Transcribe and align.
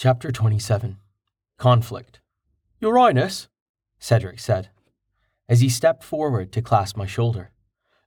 Chapter 0.00 0.30
27 0.30 0.98
Conflict. 1.58 2.20
Your 2.78 2.96
Highness, 2.96 3.48
Cedric 3.98 4.38
said, 4.38 4.68
as 5.48 5.58
he 5.58 5.68
stepped 5.68 6.04
forward 6.04 6.52
to 6.52 6.62
clasp 6.62 6.96
my 6.96 7.06
shoulder. 7.06 7.50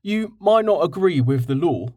You 0.02 0.38
might 0.40 0.64
not 0.64 0.86
agree 0.86 1.20
with 1.20 1.48
the 1.48 1.56
law, 1.56 1.88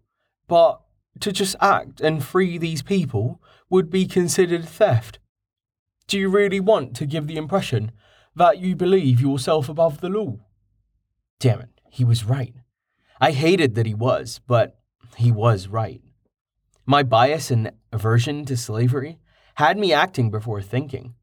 but 0.48 0.80
to 1.20 1.30
just 1.30 1.54
act 1.60 2.00
and 2.00 2.24
free 2.24 2.58
these 2.58 2.82
people 2.82 3.40
would 3.70 3.88
be 3.88 4.04
considered 4.04 4.68
theft. 4.68 5.20
Do 6.08 6.18
you 6.18 6.28
really 6.28 6.58
want 6.58 6.96
to 6.96 7.06
give 7.06 7.28
the 7.28 7.36
impression 7.36 7.92
that 8.34 8.58
you 8.58 8.74
believe 8.74 9.20
yourself 9.20 9.68
above 9.68 10.00
the 10.00 10.08
law? 10.08 10.38
Damn 11.38 11.60
it, 11.60 11.80
he 11.88 12.02
was 12.02 12.24
right. 12.24 12.54
I 13.20 13.30
hated 13.30 13.76
that 13.76 13.86
he 13.86 13.94
was, 13.94 14.40
but 14.48 14.76
he 15.16 15.30
was 15.30 15.68
right. 15.68 16.02
My 16.84 17.04
bias 17.04 17.52
and 17.52 17.70
aversion 17.92 18.44
to 18.46 18.56
slavery 18.56 19.20
had 19.54 19.78
me 19.78 19.92
acting 19.92 20.30
before 20.30 20.60
thinking. 20.62 21.14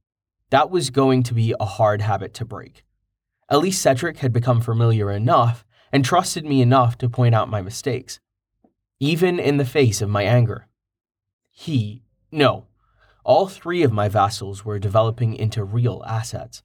That 0.49 0.69
was 0.69 0.89
going 0.89 1.23
to 1.23 1.33
be 1.33 1.53
a 1.59 1.65
hard 1.65 2.01
habit 2.01 2.33
to 2.35 2.45
break. 2.45 2.83
At 3.49 3.59
least 3.59 3.81
Cedric 3.81 4.19
had 4.19 4.31
become 4.31 4.61
familiar 4.61 5.11
enough 5.11 5.65
and 5.91 6.05
trusted 6.05 6.45
me 6.45 6.61
enough 6.61 6.97
to 6.99 7.09
point 7.09 7.35
out 7.35 7.49
my 7.49 7.61
mistakes, 7.61 8.19
even 8.99 9.39
in 9.39 9.57
the 9.57 9.65
face 9.65 10.01
of 10.01 10.09
my 10.09 10.23
anger. 10.23 10.67
He, 11.49 12.03
no, 12.31 12.67
all 13.23 13.47
three 13.47 13.83
of 13.83 13.91
my 13.91 14.07
vassals 14.07 14.63
were 14.63 14.79
developing 14.79 15.35
into 15.35 15.63
real 15.63 16.01
assets. 16.07 16.63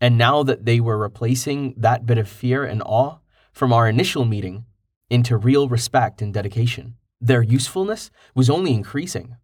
And 0.00 0.18
now 0.18 0.42
that 0.42 0.64
they 0.64 0.80
were 0.80 0.98
replacing 0.98 1.74
that 1.76 2.04
bit 2.04 2.18
of 2.18 2.28
fear 2.28 2.64
and 2.64 2.82
awe 2.84 3.18
from 3.52 3.72
our 3.72 3.88
initial 3.88 4.24
meeting 4.24 4.64
into 5.08 5.36
real 5.36 5.68
respect 5.68 6.20
and 6.20 6.34
dedication, 6.34 6.96
their 7.20 7.42
usefulness 7.42 8.10
was 8.34 8.50
only 8.50 8.74
increasing. 8.74 9.36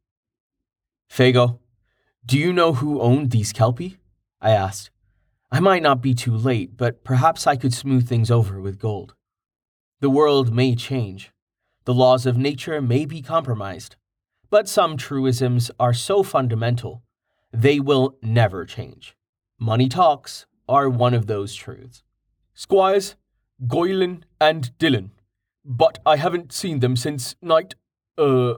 Fago, 1.11 1.59
do 2.25 2.39
you 2.39 2.53
know 2.53 2.75
who 2.75 3.01
owned 3.01 3.31
these 3.31 3.53
Kelpie? 3.53 3.99
I 4.41 4.51
asked. 4.51 4.91
I 5.51 5.61
might 5.61 5.83
not 5.83 6.03
be 6.03 6.15
too 6.15 6.37
late, 6.37 6.77
but 6.77 7.03
perhaps 7.03 7.47
I 7.47 7.57
could 7.57 7.73
smooth 7.73 8.07
things 8.07 8.31
over 8.31 8.61
with 8.61 8.79
gold. 8.79 9.15
The 10.01 10.11
world 10.11 10.55
may 10.55 10.75
change. 10.75 11.33
The 11.85 11.95
laws 11.95 12.27
of 12.27 12.37
nature 12.37 12.83
may 12.83 13.07
be 13.07 13.23
compromised. 13.23 13.97
But 14.51 14.69
some 14.69 14.97
truisms 14.97 15.71
are 15.81 15.95
so 15.95 16.23
fundamental, 16.23 17.03
they 17.53 17.81
will 17.81 18.17
never 18.23 18.65
change. 18.65 19.17
Money 19.59 19.89
talks 19.89 20.47
are 20.69 20.89
one 20.89 21.15
of 21.15 21.27
those 21.27 21.55
truths. 21.55 22.03
Squires, 22.55 23.17
Goylin, 23.67 24.23
and 24.41 24.71
Dylan. 24.79 25.11
But 25.65 25.99
I 26.05 26.17
haven't 26.17 26.53
seen 26.53 26.81
them 26.81 26.95
since 26.97 27.35
night. 27.41 27.75
Uh, 28.17 28.55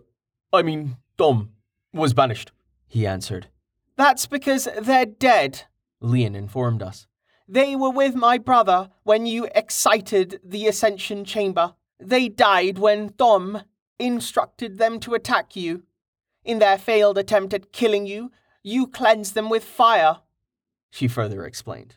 I 0.52 0.62
mean, 0.62 0.96
Dom 1.16 1.50
was 1.92 2.14
banished, 2.14 2.52
he 2.86 3.06
answered. 3.06 3.48
That's 3.96 4.26
because 4.26 4.68
they're 4.80 5.06
dead, 5.06 5.64
Leon 6.00 6.34
informed 6.34 6.82
us. 6.82 7.06
They 7.48 7.74
were 7.74 7.90
with 7.90 8.14
my 8.14 8.38
brother 8.38 8.90
when 9.02 9.26
you 9.26 9.48
excited 9.54 10.40
the 10.44 10.68
Ascension 10.68 11.24
Chamber. 11.24 11.74
They 11.98 12.28
died 12.28 12.78
when 12.78 13.12
Dom 13.16 13.62
instructed 13.98 14.78
them 14.78 15.00
to 15.00 15.14
attack 15.14 15.56
you. 15.56 15.82
In 16.44 16.58
their 16.58 16.78
failed 16.78 17.18
attempt 17.18 17.52
at 17.52 17.72
killing 17.72 18.06
you, 18.06 18.30
you 18.62 18.86
cleansed 18.86 19.34
them 19.34 19.50
with 19.50 19.64
fire, 19.64 20.18
she 20.90 21.08
further 21.08 21.44
explained. 21.44 21.96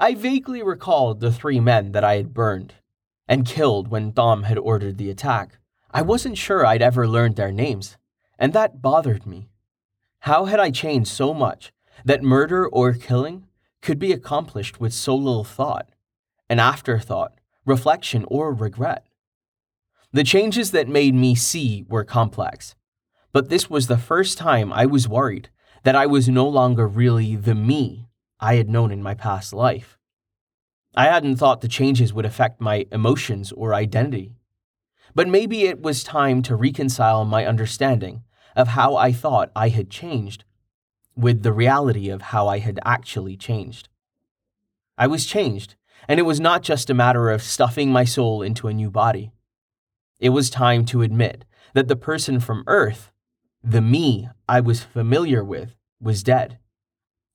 I 0.00 0.14
vaguely 0.14 0.62
recalled 0.62 1.20
the 1.20 1.32
three 1.32 1.60
men 1.60 1.92
that 1.92 2.04
I 2.04 2.16
had 2.16 2.34
burned 2.34 2.74
and 3.28 3.46
killed 3.46 3.88
when 3.88 4.12
Dom 4.12 4.42
had 4.44 4.58
ordered 4.58 4.98
the 4.98 5.10
attack. 5.10 5.58
I 5.90 6.02
wasn't 6.02 6.38
sure 6.38 6.66
I'd 6.66 6.82
ever 6.82 7.06
learned 7.06 7.36
their 7.36 7.52
names, 7.52 7.96
and 8.38 8.52
that 8.52 8.82
bothered 8.82 9.26
me. 9.26 9.48
How 10.20 10.46
had 10.46 10.60
I 10.60 10.70
changed 10.70 11.10
so 11.10 11.34
much 11.34 11.72
that 12.04 12.22
murder 12.22 12.66
or 12.66 12.92
killing 12.92 13.46
could 13.82 13.98
be 13.98 14.12
accomplished 14.12 14.80
with 14.80 14.92
so 14.92 15.14
little 15.14 15.44
thought, 15.44 15.90
an 16.48 16.58
afterthought, 16.58 17.38
reflection, 17.64 18.24
or 18.28 18.52
regret? 18.52 19.06
The 20.12 20.24
changes 20.24 20.70
that 20.70 20.88
made 20.88 21.14
me 21.14 21.34
see 21.34 21.84
were 21.88 22.04
complex, 22.04 22.74
but 23.32 23.48
this 23.48 23.68
was 23.68 23.86
the 23.86 23.98
first 23.98 24.38
time 24.38 24.72
I 24.72 24.86
was 24.86 25.08
worried 25.08 25.50
that 25.82 25.96
I 25.96 26.06
was 26.06 26.28
no 26.28 26.48
longer 26.48 26.88
really 26.88 27.36
the 27.36 27.54
me 27.54 28.08
I 28.40 28.56
had 28.56 28.68
known 28.68 28.90
in 28.90 29.02
my 29.02 29.14
past 29.14 29.52
life. 29.52 29.98
I 30.96 31.04
hadn't 31.06 31.36
thought 31.36 31.60
the 31.60 31.68
changes 31.68 32.12
would 32.12 32.24
affect 32.24 32.60
my 32.60 32.86
emotions 32.92 33.52
or 33.52 33.74
identity. 33.74 34.32
But 35.14 35.28
maybe 35.28 35.66
it 35.66 35.80
was 35.80 36.02
time 36.02 36.42
to 36.42 36.56
reconcile 36.56 37.24
my 37.24 37.46
understanding 37.46 38.22
of 38.56 38.68
how 38.68 38.96
I 38.96 39.12
thought 39.12 39.50
I 39.54 39.68
had 39.68 39.90
changed 39.90 40.44
with 41.16 41.42
the 41.42 41.52
reality 41.52 42.08
of 42.08 42.22
how 42.22 42.48
I 42.48 42.58
had 42.58 42.78
actually 42.84 43.36
changed. 43.36 43.88
I 44.98 45.06
was 45.06 45.26
changed, 45.26 45.76
and 46.08 46.18
it 46.18 46.24
was 46.24 46.40
not 46.40 46.62
just 46.62 46.90
a 46.90 46.94
matter 46.94 47.30
of 47.30 47.42
stuffing 47.42 47.90
my 47.90 48.04
soul 48.04 48.42
into 48.42 48.68
a 48.68 48.74
new 48.74 48.90
body. 48.90 49.32
It 50.20 50.30
was 50.30 50.50
time 50.50 50.84
to 50.86 51.02
admit 51.02 51.44
that 51.74 51.88
the 51.88 51.96
person 51.96 52.40
from 52.40 52.64
Earth, 52.66 53.10
the 53.62 53.80
me 53.80 54.28
I 54.48 54.60
was 54.60 54.82
familiar 54.82 55.44
with, 55.44 55.76
was 56.00 56.22
dead 56.22 56.58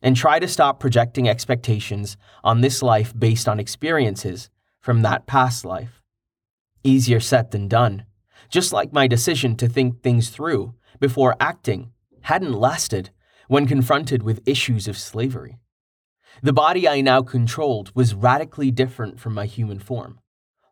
and 0.01 0.15
try 0.15 0.39
to 0.39 0.47
stop 0.47 0.79
projecting 0.79 1.27
expectations 1.27 2.15
on 2.43 2.61
this 2.61 2.81
life 2.81 3.13
based 3.17 3.47
on 3.49 3.59
experiences 3.59 4.49
from 4.79 5.01
that 5.01 5.27
past 5.27 5.65
life. 5.65 6.01
Easier 6.83 7.19
said 7.19 7.51
than 7.51 7.67
done, 7.67 8.05
just 8.49 8.71
like 8.71 8.93
my 8.93 9.07
decision 9.07 9.55
to 9.57 9.67
think 9.67 10.01
things 10.01 10.29
through 10.29 10.73
before 10.99 11.35
acting 11.39 11.91
hadn't 12.21 12.53
lasted 12.53 13.11
when 13.47 13.67
confronted 13.67 14.23
with 14.23 14.47
issues 14.47 14.87
of 14.87 14.97
slavery. 14.97 15.59
The 16.43 16.53
body 16.53 16.87
I 16.87 17.01
now 17.01 17.21
controlled 17.21 17.91
was 17.95 18.13
radically 18.13 18.71
different 18.71 19.19
from 19.19 19.33
my 19.33 19.45
human 19.45 19.79
form. 19.79 20.19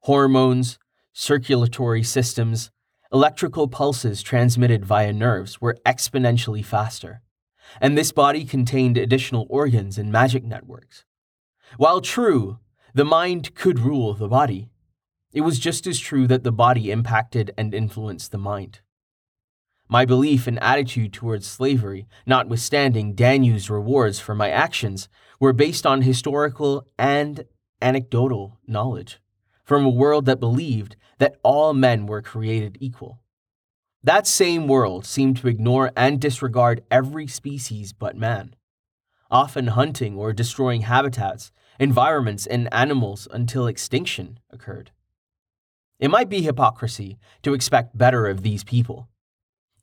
Hormones, 0.01 0.77
circulatory 1.13 2.03
systems, 2.03 2.71
electrical 3.11 3.67
pulses 3.67 4.21
transmitted 4.21 4.85
via 4.85 5.11
nerves 5.13 5.59
were 5.59 5.77
exponentially 5.85 6.63
faster 6.63 7.21
and 7.81 7.97
this 7.97 8.11
body 8.11 8.45
contained 8.45 8.97
additional 8.97 9.45
organs 9.49 9.97
and 9.97 10.11
magic 10.11 10.43
networks. 10.43 11.05
While 11.77 12.01
true, 12.01 12.59
the 12.93 13.05
mind 13.05 13.55
could 13.55 13.79
rule 13.79 14.13
the 14.13 14.27
body, 14.27 14.69
it 15.33 15.41
was 15.41 15.59
just 15.59 15.85
as 15.85 15.99
true 15.99 16.27
that 16.27 16.43
the 16.43 16.51
body 16.51 16.89
impacted 16.89 17.53
and 17.57 17.73
influenced 17.73 18.31
the 18.31 18.37
mind. 18.37 18.79
My 19.89 20.03
belief 20.03 20.47
and 20.47 20.61
attitude 20.61 21.13
towards 21.13 21.47
slavery, 21.47 22.07
notwithstanding 22.25 23.13
Danu's 23.15 23.69
rewards 23.69 24.19
for 24.19 24.35
my 24.35 24.49
actions, 24.49 25.07
were 25.39 25.53
based 25.53 25.85
on 25.85 26.01
historical 26.01 26.85
and 26.97 27.45
anecdotal 27.81 28.59
knowledge 28.67 29.19
from 29.63 29.85
a 29.85 29.89
world 29.89 30.25
that 30.25 30.39
believed 30.39 30.95
that 31.19 31.37
all 31.43 31.73
men 31.73 32.05
were 32.05 32.21
created 32.21 32.77
equal. 32.79 33.21
That 34.03 34.27
same 34.27 34.67
world 34.67 35.05
seemed 35.05 35.37
to 35.37 35.47
ignore 35.47 35.91
and 35.95 36.19
disregard 36.19 36.83
every 36.91 37.27
species 37.27 37.93
but 37.93 38.15
man, 38.15 38.55
often 39.31 39.67
hunting 39.67 40.15
or 40.17 40.33
destroying 40.33 40.81
habitats, 40.81 41.51
environments, 41.79 42.45
and 42.45 42.73
animals 42.73 43.27
until 43.31 43.67
extinction 43.67 44.39
occurred. 44.49 44.91
It 45.99 46.11
might 46.11 46.29
be 46.29 46.41
hypocrisy 46.41 47.17
to 47.43 47.53
expect 47.53 47.97
better 47.97 48.27
of 48.27 48.43
these 48.43 48.63
people. 48.63 49.09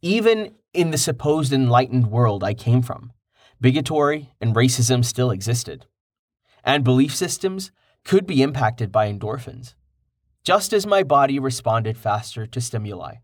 Even 0.04 0.54
in 0.74 0.90
the 0.90 0.98
supposed 0.98 1.50
enlightened 1.50 2.10
world 2.10 2.44
I 2.44 2.52
came 2.52 2.82
from, 2.82 3.10
bigotry 3.58 4.34
and 4.38 4.54
racism 4.54 5.02
still 5.02 5.30
existed, 5.30 5.86
and 6.62 6.84
belief 6.84 7.16
systems 7.16 7.72
could 8.04 8.26
be 8.26 8.42
impacted 8.42 8.92
by 8.92 9.10
endorphins, 9.10 9.74
just 10.44 10.74
as 10.74 10.86
my 10.86 11.02
body 11.02 11.38
responded 11.38 11.96
faster 11.96 12.46
to 12.46 12.60
stimuli. 12.60 13.14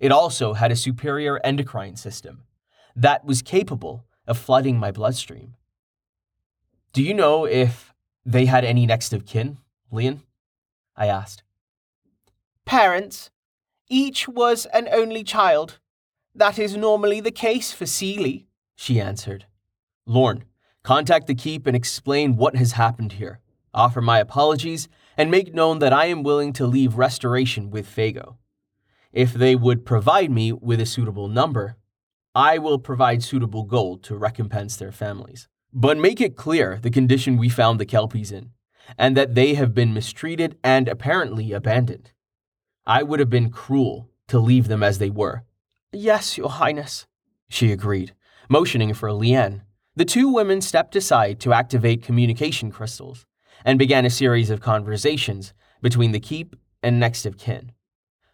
It 0.00 0.10
also 0.10 0.54
had 0.54 0.72
a 0.72 0.76
superior 0.76 1.38
endocrine 1.44 1.94
system 1.94 2.42
that 2.96 3.24
was 3.24 3.40
capable 3.40 4.04
of 4.26 4.36
flooding 4.36 4.76
my 4.76 4.90
bloodstream. 4.90 5.54
Do 6.92 7.00
you 7.00 7.14
know 7.14 7.44
if 7.44 7.94
they 8.26 8.46
had 8.46 8.64
any 8.64 8.86
next 8.86 9.12
of 9.12 9.24
kin, 9.24 9.58
Leon? 9.92 10.24
I 10.96 11.06
asked. 11.06 11.44
Parents. 12.64 13.30
Each 13.88 14.26
was 14.26 14.66
an 14.66 14.88
only 14.90 15.22
child. 15.22 15.78
That 16.38 16.56
is 16.56 16.76
normally 16.76 17.20
the 17.20 17.32
case 17.32 17.72
for 17.72 17.84
Seelie, 17.84 18.44
she 18.76 19.00
answered. 19.00 19.46
Lorne, 20.06 20.44
contact 20.84 21.26
the 21.26 21.34
keep 21.34 21.66
and 21.66 21.74
explain 21.74 22.36
what 22.36 22.54
has 22.54 22.72
happened 22.72 23.14
here. 23.14 23.40
Offer 23.74 24.00
my 24.00 24.20
apologies 24.20 24.86
and 25.16 25.32
make 25.32 25.52
known 25.52 25.80
that 25.80 25.92
I 25.92 26.04
am 26.04 26.22
willing 26.22 26.52
to 26.52 26.64
leave 26.64 26.94
restoration 26.94 27.70
with 27.70 27.88
Fago. 27.88 28.36
If 29.12 29.34
they 29.34 29.56
would 29.56 29.84
provide 29.84 30.30
me 30.30 30.52
with 30.52 30.80
a 30.80 30.86
suitable 30.86 31.26
number, 31.26 31.76
I 32.36 32.58
will 32.58 32.78
provide 32.78 33.24
suitable 33.24 33.64
gold 33.64 34.04
to 34.04 34.16
recompense 34.16 34.76
their 34.76 34.92
families. 34.92 35.48
But 35.72 35.98
make 35.98 36.20
it 36.20 36.36
clear 36.36 36.78
the 36.80 36.88
condition 36.88 37.36
we 37.36 37.48
found 37.48 37.80
the 37.80 37.84
Kelpies 37.84 38.30
in, 38.30 38.52
and 38.96 39.16
that 39.16 39.34
they 39.34 39.54
have 39.54 39.74
been 39.74 39.92
mistreated 39.92 40.56
and 40.62 40.86
apparently 40.86 41.50
abandoned. 41.50 42.12
I 42.86 43.02
would 43.02 43.18
have 43.18 43.28
been 43.28 43.50
cruel 43.50 44.08
to 44.28 44.38
leave 44.38 44.68
them 44.68 44.84
as 44.84 44.98
they 44.98 45.10
were. 45.10 45.42
Yes, 45.92 46.36
Your 46.36 46.50
Highness, 46.50 47.06
she 47.48 47.72
agreed, 47.72 48.14
Motioning 48.50 48.92
for 48.92 49.10
Lien. 49.10 49.62
the 49.96 50.04
two 50.04 50.28
women 50.28 50.60
stepped 50.60 50.94
aside 50.94 51.40
to 51.40 51.54
activate 51.54 52.02
communication 52.02 52.70
crystals 52.70 53.24
and 53.64 53.78
began 53.78 54.04
a 54.04 54.10
series 54.10 54.50
of 54.50 54.60
conversations 54.60 55.54
between 55.80 56.12
the 56.12 56.20
keep 56.20 56.54
and 56.82 57.00
next 57.00 57.24
of 57.24 57.38
kin. 57.38 57.72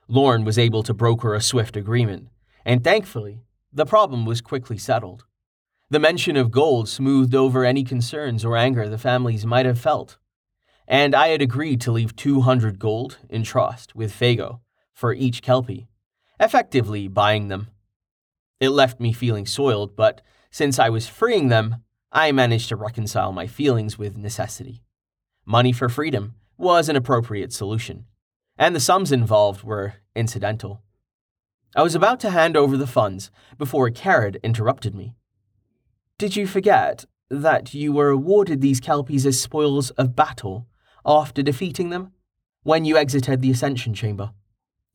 Lorne 0.08 0.44
was 0.44 0.58
able 0.58 0.82
to 0.82 0.92
broker 0.92 1.32
a 1.32 1.40
swift 1.40 1.76
agreement, 1.76 2.28
and 2.64 2.82
thankfully, 2.82 3.40
the 3.72 3.86
problem 3.86 4.26
was 4.26 4.40
quickly 4.40 4.76
settled. 4.76 5.24
The 5.90 6.00
mention 6.00 6.36
of 6.36 6.50
gold 6.50 6.88
smoothed 6.88 7.36
over 7.36 7.64
any 7.64 7.84
concerns 7.84 8.44
or 8.44 8.56
anger 8.56 8.88
the 8.88 8.98
families 8.98 9.46
might 9.46 9.64
have 9.64 9.78
felt, 9.78 10.18
and 10.88 11.14
I 11.14 11.28
had 11.28 11.40
agreed 11.40 11.80
to 11.82 11.92
leave 11.92 12.16
200 12.16 12.80
gold 12.80 13.18
in 13.30 13.44
trust 13.44 13.94
with 13.94 14.12
Fago 14.12 14.58
for 14.92 15.14
each 15.14 15.40
Kelpie, 15.40 15.86
effectively 16.40 17.08
buying 17.08 17.48
them. 17.48 17.68
It 18.60 18.70
left 18.70 19.00
me 19.00 19.12
feeling 19.12 19.46
soiled, 19.46 19.96
but 19.96 20.20
since 20.50 20.78
I 20.78 20.88
was 20.88 21.08
freeing 21.08 21.48
them, 21.48 21.76
I 22.12 22.32
managed 22.32 22.68
to 22.68 22.76
reconcile 22.76 23.32
my 23.32 23.46
feelings 23.46 23.98
with 23.98 24.16
necessity. 24.16 24.82
Money 25.44 25.72
for 25.72 25.88
freedom 25.88 26.34
was 26.56 26.88
an 26.88 26.96
appropriate 26.96 27.52
solution, 27.52 28.06
and 28.56 28.74
the 28.74 28.80
sums 28.80 29.10
involved 29.10 29.64
were 29.64 29.94
incidental. 30.14 30.82
I 31.76 31.82
was 31.82 31.96
about 31.96 32.20
to 32.20 32.30
hand 32.30 32.56
over 32.56 32.76
the 32.76 32.86
funds 32.86 33.30
before 33.58 33.90
Carrad 33.90 34.38
interrupted 34.44 34.94
me. 34.94 35.16
Did 36.18 36.36
you 36.36 36.46
forget 36.46 37.04
that 37.28 37.74
you 37.74 37.92
were 37.92 38.10
awarded 38.10 38.60
these 38.60 38.80
Kelpies 38.80 39.26
as 39.26 39.40
spoils 39.40 39.90
of 39.90 40.14
battle 40.14 40.68
after 41.04 41.42
defeating 41.42 41.90
them 41.90 42.12
when 42.62 42.84
you 42.84 42.96
exited 42.96 43.42
the 43.42 43.50
Ascension 43.50 43.92
Chamber? 43.92 44.30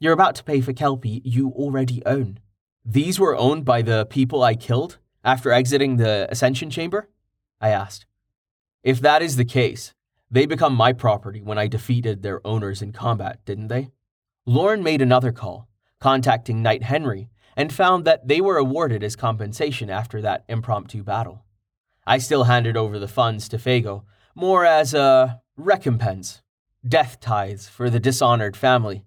You're 0.01 0.13
about 0.13 0.36
to 0.36 0.46
pay 0.46 0.62
for 0.62 0.72
Kelpie 0.72 1.22
you 1.25 1.50
already 1.50 2.01
own. 2.06 2.40
These 2.86 3.19
were 3.19 3.36
owned 3.36 3.66
by 3.66 3.81
the 3.81 4.06
people 4.06 4.42
I 4.42 4.56
killed 4.56 4.98
after 5.25 5.51
exiting 5.51 5.98
the 5.98 6.25
Ascension 6.31 6.69
Chamber? 6.69 7.10
I 7.60 7.69
asked. 7.69 8.06
If 8.81 9.01
that 9.01 9.22
is 9.22 9.36
the 9.36 9.44
case, 9.44 9.94
they 10.31 10.46
become 10.46 10.74
my 10.74 10.94
property 10.94 11.42
when 11.42 11.57
I 11.57 11.68
defeated 11.68 12.24
their 12.24 12.46
owners 12.48 12.81
in 12.81 12.94
combat, 12.94 13.44
didn't 13.44 13.68
they? 13.68 13.90
Lorne 14.46 14.84
made 14.84 15.01
another 15.01 15.34
call, 15.34 15.68
contacting 16.00 16.62
Knight 16.62 16.84
Henry, 16.84 17.30
and 17.57 17.74
found 17.74 18.06
that 18.06 18.25
they 18.25 18.40
were 18.40 18.56
awarded 18.56 19.04
as 19.04 19.18
compensation 19.18 19.90
after 19.90 20.22
that 20.22 20.45
impromptu 20.48 21.04
battle. 21.04 21.44
I 22.07 22.19
still 22.19 22.45
handed 22.45 22.78
over 22.78 22.98
the 22.98 23.10
funds 23.10 23.50
to 23.50 23.57
Fago, 23.57 24.04
more 24.34 24.66
as 24.66 24.94
a 24.94 25.42
recompense, 25.57 26.42
death 26.88 27.19
tithes 27.19 27.68
for 27.68 27.90
the 27.90 28.00
dishonored 28.00 28.56
family, 28.56 29.04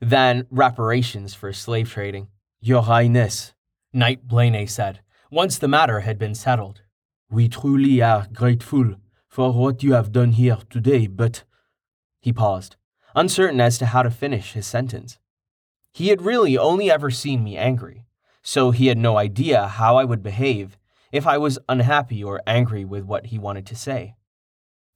than 0.00 0.46
reparations 0.50 1.34
for 1.34 1.52
slave 1.52 1.90
trading. 1.90 2.28
Your 2.60 2.82
Highness, 2.82 3.54
Knight 3.92 4.26
Blaney 4.26 4.66
said, 4.66 5.00
once 5.30 5.58
the 5.58 5.68
matter 5.68 6.00
had 6.00 6.18
been 6.18 6.34
settled. 6.34 6.82
We 7.30 7.48
truly 7.48 8.00
are 8.02 8.26
grateful 8.32 8.96
for 9.28 9.52
what 9.52 9.82
you 9.82 9.92
have 9.94 10.12
done 10.12 10.32
here 10.32 10.58
today, 10.70 11.06
but. 11.06 11.44
He 12.20 12.32
paused, 12.32 12.76
uncertain 13.14 13.60
as 13.60 13.78
to 13.78 13.86
how 13.86 14.02
to 14.02 14.10
finish 14.10 14.52
his 14.52 14.66
sentence. 14.66 15.18
He 15.92 16.08
had 16.08 16.22
really 16.22 16.56
only 16.56 16.90
ever 16.90 17.10
seen 17.10 17.42
me 17.42 17.56
angry, 17.56 18.04
so 18.42 18.70
he 18.70 18.86
had 18.86 18.98
no 18.98 19.16
idea 19.16 19.66
how 19.66 19.96
I 19.96 20.04
would 20.04 20.22
behave 20.22 20.78
if 21.10 21.26
I 21.26 21.38
was 21.38 21.58
unhappy 21.68 22.22
or 22.22 22.42
angry 22.46 22.84
with 22.84 23.04
what 23.04 23.26
he 23.26 23.38
wanted 23.38 23.66
to 23.66 23.76
say. 23.76 24.14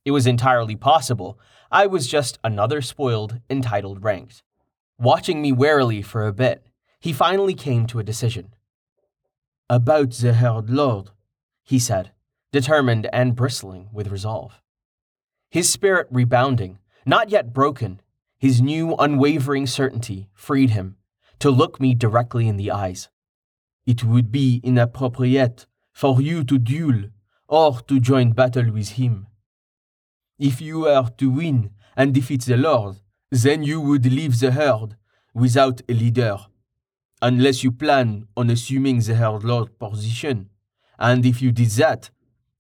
It 0.05 0.11
was 0.13 0.27
entirely 0.27 0.77
possible 0.77 1.39
I 1.73 1.87
was 1.87 2.07
just 2.07 2.39
another 2.43 2.83
spoiled, 2.83 3.41
entitled 3.49 4.03
ranked. 4.03 4.43
Watching 5.01 5.41
me 5.41 5.51
warily 5.51 6.03
for 6.03 6.27
a 6.27 6.33
bit, 6.33 6.67
he 7.01 7.15
finally 7.15 7.55
came 7.55 7.87
to 7.87 7.99
a 7.99 8.05
decision. 8.05 8.53
About 9.71 10.11
the 10.11 10.35
Herd 10.35 10.69
Lord, 10.69 11.09
he 11.65 11.79
said, 11.79 12.11
determined 12.53 13.09
and 13.11 13.35
bristling 13.35 13.89
with 13.95 14.09
resolve. 14.09 14.61
His 15.51 15.71
spirit 15.71 16.07
rebounding, 16.11 16.81
not 17.07 17.31
yet 17.31 17.55
broken, 17.55 18.03
his 18.39 18.61
new 18.61 18.95
unwavering 18.97 19.67
certainty 19.67 20.29
freed 20.35 20.71
him 20.71 20.97
to 21.39 21.49
look 21.49 21.81
me 21.81 21.95
directly 21.95 22.47
in 22.47 22.59
the 22.59 22.71
eyes. 22.71 23.09
It 23.87 24.05
would 24.05 24.31
be 24.31 24.61
inappropriate 24.63 25.65
for 25.95 26.21
you 26.21 26.45
to 26.45 26.59
duel 26.59 27.05
or 27.49 27.81
to 27.89 28.01
join 28.01 28.33
battle 28.33 28.71
with 28.71 28.91
him. 28.91 29.29
If 30.39 30.61
you 30.61 30.81
were 30.81 31.09
to 31.17 31.31
win 31.31 31.71
and 31.97 32.13
defeat 32.13 32.43
the 32.43 32.59
Lord, 32.59 32.97
then 33.31 33.63
you 33.63 33.81
would 33.81 34.05
leave 34.07 34.39
the 34.41 34.53
herd 34.53 34.97
without 35.33 35.81
a 35.89 35.93
leader, 35.93 36.37
unless 37.23 37.63
you 37.63 37.71
plan 37.71 38.27
on 38.37 38.51
assuming 38.51 39.01
the 39.01 39.15
herd 39.15 39.45
lord 39.45 39.79
position. 39.79 40.51
And 40.99 41.25
if 41.25 41.41
you 41.41 41.53
did 41.53 41.71
that, 41.71 42.11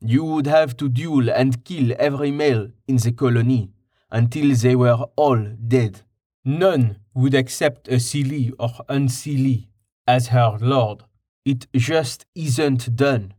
you 0.01 0.25
would 0.25 0.47
have 0.47 0.77
to 0.79 0.89
duel 0.89 1.29
and 1.31 1.65
kill 1.65 1.93
every 1.99 2.31
male 2.31 2.69
in 2.89 2.97
the 2.97 3.13
colony 3.13 3.71
until 4.11 4.55
they 4.55 4.75
were 4.75 5.05
all 5.17 5.45
dead. 5.69 6.03
None 6.45 6.99
would 7.15 7.35
accept 7.35 7.89
a 7.89 7.97
Seelie 7.97 8.53
or 8.59 8.71
Unseelie 8.89 9.69
as 10.07 10.29
her 10.29 10.57
lord. 10.61 11.03
It 11.45 11.67
just 11.75 12.27
isn't 12.35 12.97
done. 12.97 13.35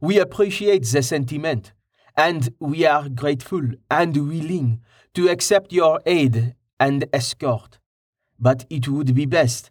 We 0.00 0.18
appreciate 0.18 0.86
the 0.86 1.02
sentiment, 1.02 1.72
and 2.16 2.54
we 2.60 2.86
are 2.86 3.08
grateful 3.08 3.62
and 3.90 4.16
willing 4.16 4.80
to 5.14 5.28
accept 5.28 5.72
your 5.72 6.00
aid 6.06 6.54
and 6.78 7.04
escort. 7.12 7.78
But 8.38 8.66
it 8.70 8.88
would 8.88 9.14
be 9.14 9.26
best 9.26 9.70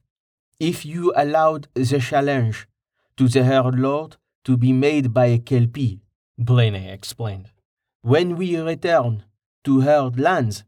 if 0.60 0.86
you 0.86 1.14
allowed 1.16 1.68
the 1.74 2.00
challenge 2.00 2.68
to 3.18 3.28
the 3.28 3.44
Herd 3.44 3.80
Lord 3.80 4.18
to 4.44 4.58
be 4.58 4.74
made 4.74 5.14
by 5.14 5.28
a 5.28 5.40
Kelpie, 5.40 6.02
Blaney 6.38 6.90
explained. 6.90 7.52
When 8.02 8.36
we 8.36 8.58
return 8.58 9.24
to 9.64 9.82
Herd 9.82 10.20
lands, 10.20 10.64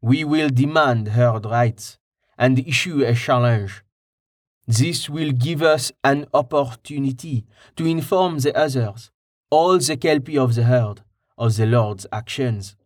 we 0.00 0.24
will 0.24 0.48
demand 0.48 1.08
Herd 1.08 1.44
rights 1.46 1.98
and 2.38 2.58
issue 2.58 3.04
a 3.04 3.14
challenge. 3.14 3.82
This 4.66 5.08
will 5.08 5.32
give 5.32 5.62
us 5.62 5.92
an 6.02 6.26
opportunity 6.32 7.44
to 7.76 7.84
inform 7.84 8.38
the 8.38 8.56
others, 8.56 9.10
all 9.50 9.78
the 9.78 9.96
Kelpie 9.96 10.38
of 10.38 10.54
the 10.54 10.64
herd, 10.64 11.02
of 11.36 11.56
the 11.56 11.66
Lord's 11.66 12.06
actions. 12.12 12.76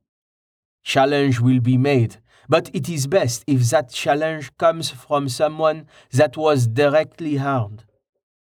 Challenge 0.83 1.41
will 1.41 1.61
be 1.61 1.77
made 1.77 2.17
but 2.49 2.71
it 2.73 2.89
is 2.89 3.07
best 3.07 3.45
if 3.47 3.61
that 3.71 3.91
challenge 3.91 4.57
comes 4.57 4.91
from 4.91 5.29
someone 5.29 5.87
that 6.13 6.37
was 6.37 6.67
directly 6.67 7.37
harmed 7.37 7.85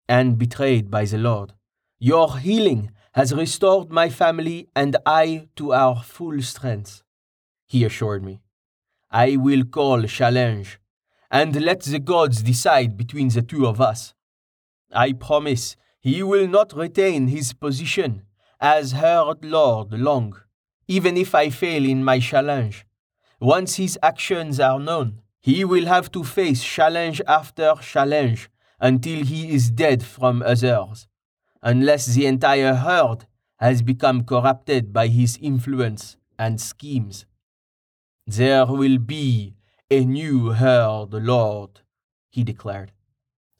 and 0.07 0.38
betrayed 0.38 0.92
by 0.92 1.06
the 1.06 1.18
Lord. 1.18 1.54
Your 2.00 2.38
healing 2.38 2.92
has 3.13 3.34
restored 3.34 3.92
my 3.92 4.09
family 4.09 4.68
and 4.76 4.97
I 5.06 5.47
to 5.56 5.74
our 5.74 6.04
full 6.04 6.42
strength, 6.42 7.02
he 7.66 7.83
assured 7.83 8.24
me. 8.24 8.42
I 9.09 9.38
will 9.38 9.64
call 9.64 10.04
challenge 10.04 10.80
and 11.31 11.59
let 11.62 11.81
the 11.81 12.00
gods 12.00 12.42
decide 12.44 12.97
between 12.97 13.30
the 13.30 13.42
two 13.42 13.66
of 13.66 13.81
us. 13.81 14.14
I 14.92 15.14
promise 15.14 15.76
he 16.00 16.21
will 16.21 16.47
not 16.47 16.74
retain 16.74 17.28
his 17.28 17.54
position 17.54 18.24
as 18.59 18.92
Herd 18.92 19.44
Lord 19.44 19.92
long, 19.94 20.35
even 20.88 21.18
if 21.18 21.33
I 21.33 21.50
fail 21.50 21.85
in 21.85 22.04
my 22.04 22.19
challenge. 22.19 22.85
Once 23.39 23.75
his 23.75 23.99
actions 24.01 24.59
are 24.59 24.80
known, 24.80 25.21
he 25.42 25.65
will 25.65 25.85
have 25.85 26.09
to 26.11 26.23
face 26.23 26.63
challenge 26.63 27.21
after 27.27 27.75
challenge 27.81 28.49
until 28.80 29.23
he 29.25 29.54
is 29.54 29.69
dead 29.69 30.04
from 30.04 30.42
others, 30.42 31.07
unless 31.61 32.06
the 32.07 32.25
entire 32.25 32.75
herd 32.75 33.25
has 33.57 33.81
become 33.81 34.23
corrupted 34.23 34.94
by 34.94 35.07
his 35.07 35.37
influence 35.42 36.15
and 36.39 36.61
schemes. 36.61 37.25
There 38.25 38.65
will 38.65 38.97
be 38.99 39.56
a 39.92 40.06
new 40.06 40.51
herd, 40.51 41.13
Lord, 41.13 41.81
he 42.30 42.44
declared. 42.44 42.92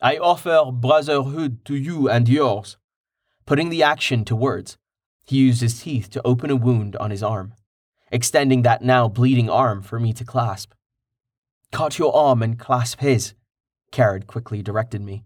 I 0.02 0.18
offer 0.18 0.72
brotherhood 0.72 1.66
to 1.66 1.76
you 1.76 2.10
and 2.10 2.28
yours. 2.30 2.78
Putting 3.46 3.70
the 3.70 3.84
action 3.84 4.26
to 4.26 4.36
words, 4.36 4.78
he 5.26 5.38
used 5.38 5.62
his 5.62 5.82
teeth 5.82 6.10
to 6.12 6.22
open 6.26 6.50
a 6.50 6.56
wound 6.56 6.96
on 6.96 7.12
his 7.12 7.22
arm 7.22 7.54
extending 8.16 8.62
that 8.62 8.82
now 8.82 9.10
bleeding 9.10 9.50
arm 9.50 9.82
for 9.82 10.00
me 10.00 10.14
to 10.14 10.24
clasp. 10.24 10.72
Cut 11.74 12.00
your 12.00 12.16
arm 12.16 12.42
and 12.42 12.58
clasp 12.58 13.02
his, 13.02 13.34
Carrad 13.92 14.26
quickly 14.26 14.64
directed 14.64 15.02
me. 15.02 15.26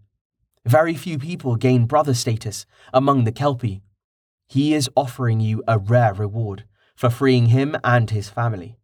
Very 0.66 0.94
few 0.94 1.16
people 1.16 1.54
gain 1.54 1.86
brother 1.86 2.14
status 2.14 2.66
among 2.92 3.22
the 3.22 3.30
Kelpie. 3.30 3.82
He 4.48 4.74
is 4.74 4.90
offering 4.96 5.38
you 5.38 5.62
a 5.68 5.78
rare 5.78 6.12
reward 6.12 6.64
for 6.96 7.10
freeing 7.10 7.46
him 7.46 7.76
and 7.84 8.10
his 8.10 8.28
family. 8.28 8.76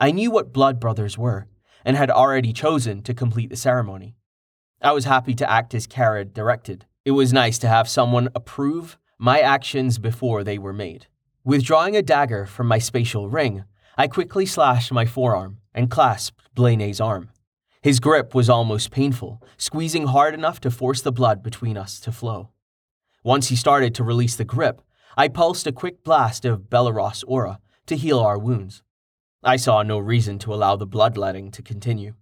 I 0.00 0.10
knew 0.10 0.32
what 0.32 0.52
blood 0.52 0.80
brothers 0.80 1.16
were 1.16 1.46
and 1.84 1.96
had 1.96 2.10
already 2.10 2.52
chosen 2.52 3.02
to 3.02 3.14
complete 3.14 3.50
the 3.50 3.56
ceremony. 3.56 4.16
I 4.82 4.90
was 4.90 5.04
happy 5.04 5.34
to 5.36 5.48
act 5.48 5.74
as 5.74 5.86
Carrad 5.86 6.34
directed. 6.34 6.86
It 7.04 7.12
was 7.12 7.32
nice 7.32 7.58
to 7.58 7.68
have 7.68 7.88
someone 7.88 8.30
approve 8.34 8.98
my 9.16 9.38
actions 9.38 9.98
before 9.98 10.42
they 10.42 10.58
were 10.58 10.72
made. 10.72 11.06
Withdrawing 11.44 11.96
a 11.96 12.02
dagger 12.02 12.46
from 12.46 12.68
my 12.68 12.78
spatial 12.78 13.28
ring, 13.28 13.64
I 13.98 14.06
quickly 14.06 14.46
slashed 14.46 14.92
my 14.92 15.04
forearm 15.06 15.58
and 15.74 15.90
clasped 15.90 16.54
Blaney's 16.54 17.00
arm. 17.00 17.30
His 17.82 17.98
grip 17.98 18.32
was 18.32 18.48
almost 18.48 18.92
painful, 18.92 19.42
squeezing 19.56 20.06
hard 20.06 20.34
enough 20.34 20.60
to 20.60 20.70
force 20.70 21.02
the 21.02 21.10
blood 21.10 21.42
between 21.42 21.76
us 21.76 21.98
to 22.00 22.12
flow. 22.12 22.50
Once 23.24 23.48
he 23.48 23.56
started 23.56 23.92
to 23.96 24.04
release 24.04 24.36
the 24.36 24.44
grip, 24.44 24.82
I 25.16 25.26
pulsed 25.26 25.66
a 25.66 25.72
quick 25.72 26.04
blast 26.04 26.44
of 26.44 26.70
Belaros 26.70 27.24
aura 27.26 27.58
to 27.86 27.96
heal 27.96 28.20
our 28.20 28.38
wounds. 28.38 28.84
I 29.42 29.56
saw 29.56 29.82
no 29.82 29.98
reason 29.98 30.38
to 30.40 30.54
allow 30.54 30.76
the 30.76 30.86
bloodletting 30.86 31.50
to 31.50 31.62
continue. 31.62 32.14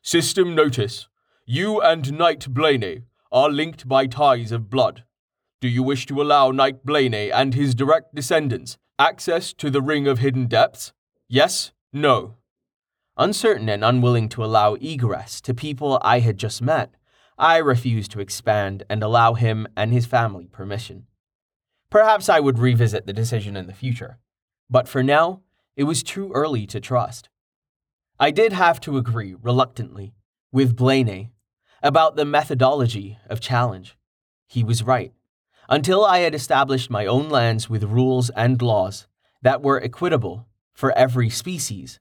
System 0.00 0.54
notice. 0.54 1.06
You 1.44 1.82
and 1.82 2.14
Knight 2.14 2.48
Blaney 2.48 3.02
are 3.30 3.50
linked 3.50 3.86
by 3.86 4.06
ties 4.06 4.52
of 4.52 4.70
blood. 4.70 5.04
Do 5.64 5.70
you 5.70 5.82
wish 5.82 6.04
to 6.08 6.20
allow 6.20 6.50
Knight 6.50 6.84
Blaney 6.84 7.32
and 7.32 7.54
his 7.54 7.74
direct 7.74 8.14
descendants 8.14 8.76
access 8.98 9.54
to 9.54 9.70
the 9.70 9.80
Ring 9.80 10.06
of 10.06 10.18
Hidden 10.18 10.46
Depths? 10.46 10.92
Yes? 11.26 11.72
No? 11.90 12.34
Uncertain 13.16 13.70
and 13.70 13.82
unwilling 13.82 14.28
to 14.28 14.44
allow 14.44 14.74
egress 14.74 15.40
to 15.40 15.54
people 15.54 15.98
I 16.02 16.18
had 16.18 16.36
just 16.36 16.60
met, 16.60 16.96
I 17.38 17.56
refused 17.56 18.10
to 18.10 18.20
expand 18.20 18.82
and 18.90 19.02
allow 19.02 19.32
him 19.32 19.66
and 19.74 19.90
his 19.90 20.04
family 20.04 20.48
permission. 20.48 21.06
Perhaps 21.88 22.28
I 22.28 22.40
would 22.40 22.58
revisit 22.58 23.06
the 23.06 23.14
decision 23.14 23.56
in 23.56 23.66
the 23.66 23.72
future, 23.72 24.18
but 24.68 24.86
for 24.86 25.02
now, 25.02 25.40
it 25.76 25.84
was 25.84 26.02
too 26.02 26.30
early 26.34 26.66
to 26.66 26.78
trust. 26.78 27.30
I 28.20 28.32
did 28.32 28.52
have 28.52 28.80
to 28.80 28.98
agree, 28.98 29.34
reluctantly, 29.40 30.12
with 30.52 30.76
Blaney 30.76 31.30
about 31.82 32.16
the 32.16 32.26
methodology 32.26 33.18
of 33.30 33.40
challenge. 33.40 33.96
He 34.46 34.62
was 34.62 34.82
right. 34.82 35.14
Until 35.68 36.04
I 36.04 36.18
had 36.18 36.34
established 36.34 36.90
my 36.90 37.06
own 37.06 37.28
lands 37.28 37.70
with 37.70 37.84
rules 37.84 38.30
and 38.30 38.60
laws 38.60 39.06
that 39.42 39.62
were 39.62 39.82
equitable 39.82 40.46
for 40.74 40.92
every 40.92 41.30
species, 41.30 41.98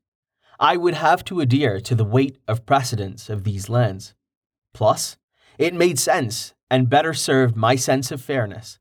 I 0.59 0.77
would 0.77 0.95
have 0.95 1.23
to 1.25 1.39
adhere 1.39 1.79
to 1.81 1.95
the 1.95 2.03
weight 2.03 2.37
of 2.47 2.65
precedence 2.65 3.29
of 3.29 3.43
these 3.43 3.69
lands. 3.69 4.13
Plus, 4.73 5.17
it 5.57 5.73
made 5.73 5.99
sense 5.99 6.53
and 6.69 6.89
better 6.89 7.13
served 7.13 7.55
my 7.55 7.75
sense 7.75 8.11
of 8.11 8.21
fairness. 8.21 8.79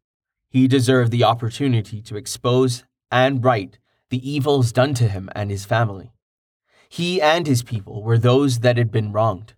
He 0.49 0.67
deserved 0.67 1.13
the 1.13 1.25
opportunity 1.25 2.03
to 2.03 2.17
expose 2.17 2.85
and 3.11 3.45
right 3.45 3.79
the 4.11 4.29
evils 4.29 4.73
done 4.73 4.95
to 4.95 5.09
him 5.09 5.31
and 5.35 5.51
his 5.51 5.65
family. 5.65 6.13
He 6.89 7.23
and 7.23 7.47
his 7.47 7.63
people 7.63 8.03
were 8.03 8.19
those 8.19 8.59
that 8.59 8.77
had 8.77 8.91
been 8.91 9.13
wronged. 9.13 9.55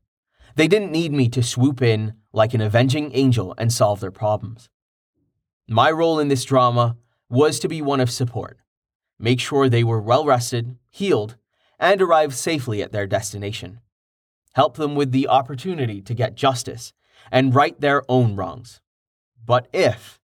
They 0.55 0.69
didn't 0.69 0.93
need 0.93 1.13
me 1.13 1.29
to 1.31 1.43
swoop 1.43 1.83
in 1.83 2.15
like 2.33 2.55
an 2.55 2.61
avenging 2.61 3.11
angel 3.15 3.55
and 3.59 3.73
solve 3.73 4.01
their 4.01 4.13
problems. 4.13 4.69
My 5.69 5.91
role 5.91 6.19
in 6.19 6.29
this 6.29 6.45
drama 6.45 6.97
was 7.31 7.59
to 7.61 7.69
be 7.69 7.81
one 7.81 8.01
of 8.01 8.11
support, 8.11 8.59
make 9.19 9.41
sure 9.41 9.69
they 9.69 9.83
were 9.83 10.01
well 10.01 10.27
rested, 10.27 10.77
healed, 10.91 11.37
and 11.79 12.03
arrived 12.03 12.35
safely 12.35 12.83
at 12.83 12.93
their 12.93 13.07
destination. 13.07 13.81
Help 14.55 14.77
them 14.77 14.95
with 14.95 15.11
the 15.11 15.27
opportunity 15.27 16.03
to 16.03 16.15
get 16.15 16.35
justice 16.35 16.93
and 17.33 17.55
right 17.55 17.81
their 17.81 18.03
own 18.11 18.37
wrongs. 18.37 18.83
But 19.43 19.69
if, 19.73 20.21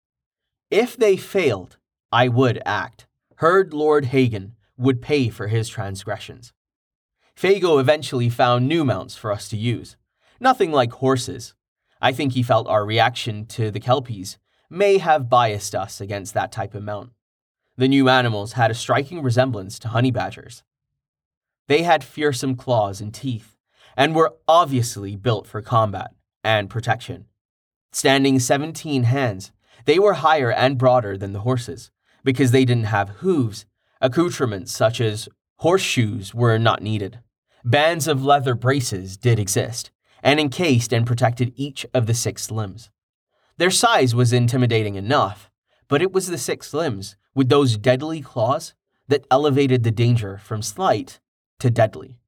if 0.70 0.96
they 0.96 1.16
failed, 1.16 1.76
I 2.10 2.28
would 2.28 2.60
act. 2.64 3.06
Herd 3.36 3.74
Lord 3.74 4.06
Hagen 4.06 4.56
would 4.78 5.02
pay 5.02 5.28
for 5.28 5.48
his 5.48 5.68
transgressions. 5.68 6.54
Fago 7.36 7.78
eventually 7.78 8.30
found 8.30 8.66
new 8.66 8.84
mounts 8.84 9.16
for 9.16 9.30
us 9.30 9.48
to 9.50 9.56
use. 9.56 9.96
Nothing 10.40 10.72
like 10.72 10.92
horses. 10.92 11.54
I 12.00 12.12
think 12.12 12.32
he 12.32 12.42
felt 12.42 12.66
our 12.68 12.86
reaction 12.86 13.44
to 13.46 13.70
the 13.70 13.80
Kelpies 13.80 14.38
may 14.70 14.98
have 14.98 15.28
biased 15.28 15.74
us 15.74 16.00
against 16.00 16.34
that 16.34 16.52
type 16.52 16.74
of 16.74 16.82
mount. 16.82 17.10
The 17.76 17.88
new 17.88 18.08
animals 18.08 18.52
had 18.52 18.70
a 18.70 18.74
striking 18.74 19.22
resemblance 19.22 19.78
to 19.80 19.88
honey 19.88 20.10
badgers. 20.10 20.62
They 21.68 21.82
had 21.82 22.04
fearsome 22.04 22.56
claws 22.56 23.00
and 23.00 23.12
teeth, 23.12 23.56
and 23.96 24.14
were 24.14 24.34
obviously 24.46 25.16
built 25.16 25.46
for 25.46 25.62
combat 25.62 26.12
and 26.44 26.70
protection. 26.70 27.26
Standing 27.92 28.38
17 28.38 29.04
hands, 29.04 29.52
they 29.84 29.98
were 29.98 30.14
higher 30.14 30.52
and 30.52 30.78
broader 30.78 31.16
than 31.16 31.32
the 31.32 31.40
horses, 31.40 31.90
because 32.24 32.50
they 32.50 32.64
didn't 32.64 32.84
have 32.84 33.20
hooves. 33.20 33.66
Accoutrements 34.00 34.72
such 34.74 35.00
as 35.00 35.28
horseshoes 35.58 36.34
were 36.34 36.58
not 36.58 36.82
needed. 36.82 37.20
Bands 37.64 38.06
of 38.06 38.24
leather 38.24 38.54
braces 38.54 39.16
did 39.16 39.38
exist, 39.38 39.90
and 40.22 40.38
encased 40.38 40.92
and 40.92 41.06
protected 41.06 41.52
each 41.56 41.86
of 41.94 42.06
the 42.06 42.14
six 42.14 42.50
limbs. 42.50 42.90
Their 43.58 43.70
size 43.70 44.14
was 44.14 44.34
intimidating 44.34 44.96
enough, 44.96 45.50
but 45.88 46.02
it 46.02 46.12
was 46.12 46.26
the 46.26 46.36
six 46.36 46.74
limbs, 46.74 47.16
with 47.34 47.48
those 47.48 47.78
deadly 47.78 48.20
claws, 48.20 48.74
that 49.08 49.26
elevated 49.30 49.82
the 49.82 49.90
danger 49.90 50.36
from 50.36 50.60
slight 50.60 51.20
to 51.60 51.70
deadly. 51.70 52.18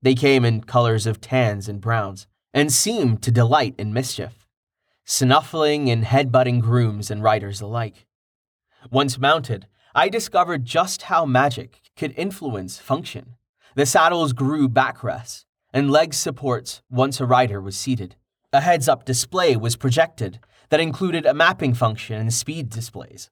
They 0.00 0.14
came 0.14 0.44
in 0.44 0.62
colors 0.62 1.06
of 1.06 1.20
tans 1.20 1.68
and 1.68 1.80
browns, 1.82 2.26
and 2.54 2.72
seemed 2.72 3.22
to 3.22 3.30
delight 3.30 3.74
in 3.78 3.92
mischief, 3.92 4.46
snuffling 5.04 5.90
and 5.90 6.04
headbutting 6.04 6.60
grooms 6.60 7.10
and 7.10 7.22
riders 7.22 7.60
alike. 7.60 8.06
Once 8.90 9.18
mounted, 9.18 9.66
I 9.94 10.08
discovered 10.08 10.64
just 10.64 11.02
how 11.02 11.26
magic 11.26 11.80
could 11.96 12.14
influence 12.16 12.78
function. 12.78 13.36
The 13.74 13.84
saddles 13.84 14.32
grew 14.32 14.68
backrests 14.68 15.44
and 15.72 15.90
leg 15.90 16.14
supports 16.14 16.80
once 16.90 17.20
a 17.20 17.26
rider 17.26 17.60
was 17.60 17.76
seated. 17.76 18.16
A 18.52 18.60
heads 18.60 18.88
up 18.88 19.04
display 19.04 19.56
was 19.56 19.76
projected 19.76 20.40
that 20.70 20.80
included 20.80 21.26
a 21.26 21.34
mapping 21.34 21.74
function 21.74 22.18
and 22.20 22.32
speed 22.32 22.70
displays. 22.70 23.30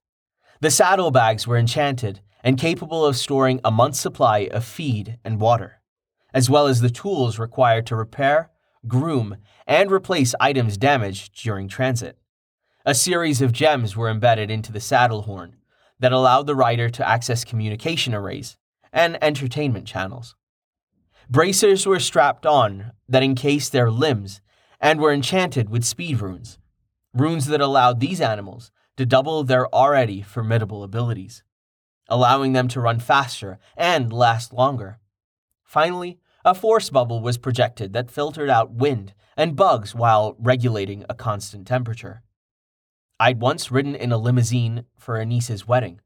The 0.60 0.70
saddlebags 0.70 1.46
were 1.46 1.56
enchanted 1.56 2.20
and 2.44 2.58
capable 2.58 3.04
of 3.06 3.16
storing 3.16 3.60
a 3.64 3.70
month's 3.70 4.00
supply 4.00 4.48
of 4.50 4.64
feed 4.64 5.18
and 5.24 5.40
water, 5.40 5.80
as 6.34 6.50
well 6.50 6.66
as 6.66 6.80
the 6.80 6.90
tools 6.90 7.38
required 7.38 7.86
to 7.86 7.96
repair, 7.96 8.50
groom, 8.86 9.36
and 9.66 9.90
replace 9.90 10.34
items 10.40 10.76
damaged 10.76 11.34
during 11.42 11.68
transit. 11.68 12.18
A 12.84 12.94
series 12.94 13.42
of 13.42 13.52
gems 13.52 13.96
were 13.96 14.10
embedded 14.10 14.50
into 14.50 14.72
the 14.72 14.80
saddle 14.80 15.22
horn 15.22 15.56
that 16.00 16.12
allowed 16.12 16.46
the 16.46 16.54
rider 16.54 16.88
to 16.88 17.08
access 17.08 17.44
communication 17.44 18.14
arrays 18.14 18.56
and 18.92 19.22
entertainment 19.22 19.86
channels. 19.86 20.34
Bracers 21.28 21.86
were 21.86 22.00
strapped 22.00 22.46
on 22.46 22.92
that 23.08 23.22
encased 23.22 23.72
their 23.72 23.90
limbs 23.90 24.40
and 24.80 25.00
were 25.00 25.12
enchanted 25.12 25.68
with 25.68 25.84
speed 25.84 26.20
runes, 26.20 26.58
runes 27.20 27.46
that 27.46 27.60
allowed 27.60 28.00
these 28.00 28.20
animals 28.20 28.70
to 28.96 29.06
double 29.06 29.44
their 29.44 29.72
already 29.74 30.22
formidable 30.22 30.82
abilities, 30.82 31.42
allowing 32.08 32.52
them 32.52 32.68
to 32.68 32.80
run 32.80 32.98
faster 32.98 33.58
and 33.76 34.12
last 34.12 34.52
longer. 34.52 34.98
Finally, 35.64 36.18
a 36.44 36.54
force 36.54 36.90
bubble 36.90 37.20
was 37.20 37.38
projected 37.38 37.92
that 37.92 38.10
filtered 38.10 38.48
out 38.48 38.72
wind 38.72 39.14
and 39.36 39.54
bugs 39.54 39.94
while 39.94 40.34
regulating 40.38 41.04
a 41.08 41.14
constant 41.14 41.66
temperature. 41.66 42.22
I'd 43.20 43.40
once 43.40 43.70
ridden 43.70 43.94
in 43.94 44.12
a 44.12 44.18
limousine 44.18 44.84
for 44.96 45.16
a 45.16 45.26
niece's 45.26 45.66
wedding. 45.66 46.00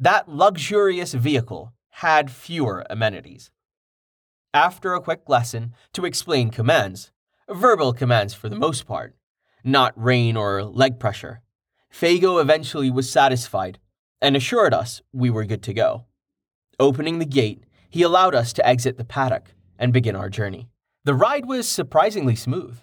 That 0.00 0.28
luxurious 0.28 1.12
vehicle 1.12 1.72
had 1.90 2.30
fewer 2.30 2.84
amenities. 2.88 3.50
After 4.54 4.94
a 4.94 5.00
quick 5.00 5.28
lesson 5.28 5.74
to 5.92 6.04
explain 6.04 6.50
commands, 6.50 7.10
verbal 7.48 7.92
commands 7.92 8.34
for 8.34 8.48
the 8.48 8.56
most 8.56 8.86
part, 8.86 9.14
not 9.64 9.92
rein 9.96 10.36
or 10.36 10.64
leg 10.64 10.98
pressure, 10.98 11.42
Fago 11.92 12.40
eventually 12.40 12.90
was 12.90 13.10
satisfied 13.10 13.78
and 14.20 14.36
assured 14.36 14.72
us 14.72 15.02
we 15.12 15.30
were 15.30 15.44
good 15.44 15.62
to 15.64 15.74
go. 15.74 16.06
Opening 16.80 17.18
the 17.18 17.26
gate, 17.26 17.64
he 17.90 18.02
allowed 18.02 18.34
us 18.34 18.52
to 18.54 18.66
exit 18.66 18.96
the 18.96 19.04
paddock 19.04 19.54
and 19.78 19.92
begin 19.92 20.16
our 20.16 20.30
journey. 20.30 20.68
The 21.04 21.14
ride 21.14 21.46
was 21.46 21.68
surprisingly 21.68 22.36
smooth. 22.36 22.78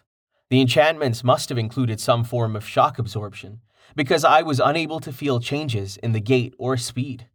The 0.50 0.62
enchantments 0.62 1.24
must 1.24 1.50
have 1.50 1.58
included 1.58 2.00
some 2.00 2.24
form 2.24 2.56
of 2.56 2.68
shock 2.68 3.00
absorption, 3.00 3.62
because 3.96 4.24
I 4.24 4.42
was 4.42 4.60
unable 4.60 5.00
to 5.00 5.14
feel 5.14 5.40
changes 5.40 5.98
in 5.98 6.12
the 6.12 6.20
gait 6.20 6.54
or 6.58 6.78
speed. 6.78 7.28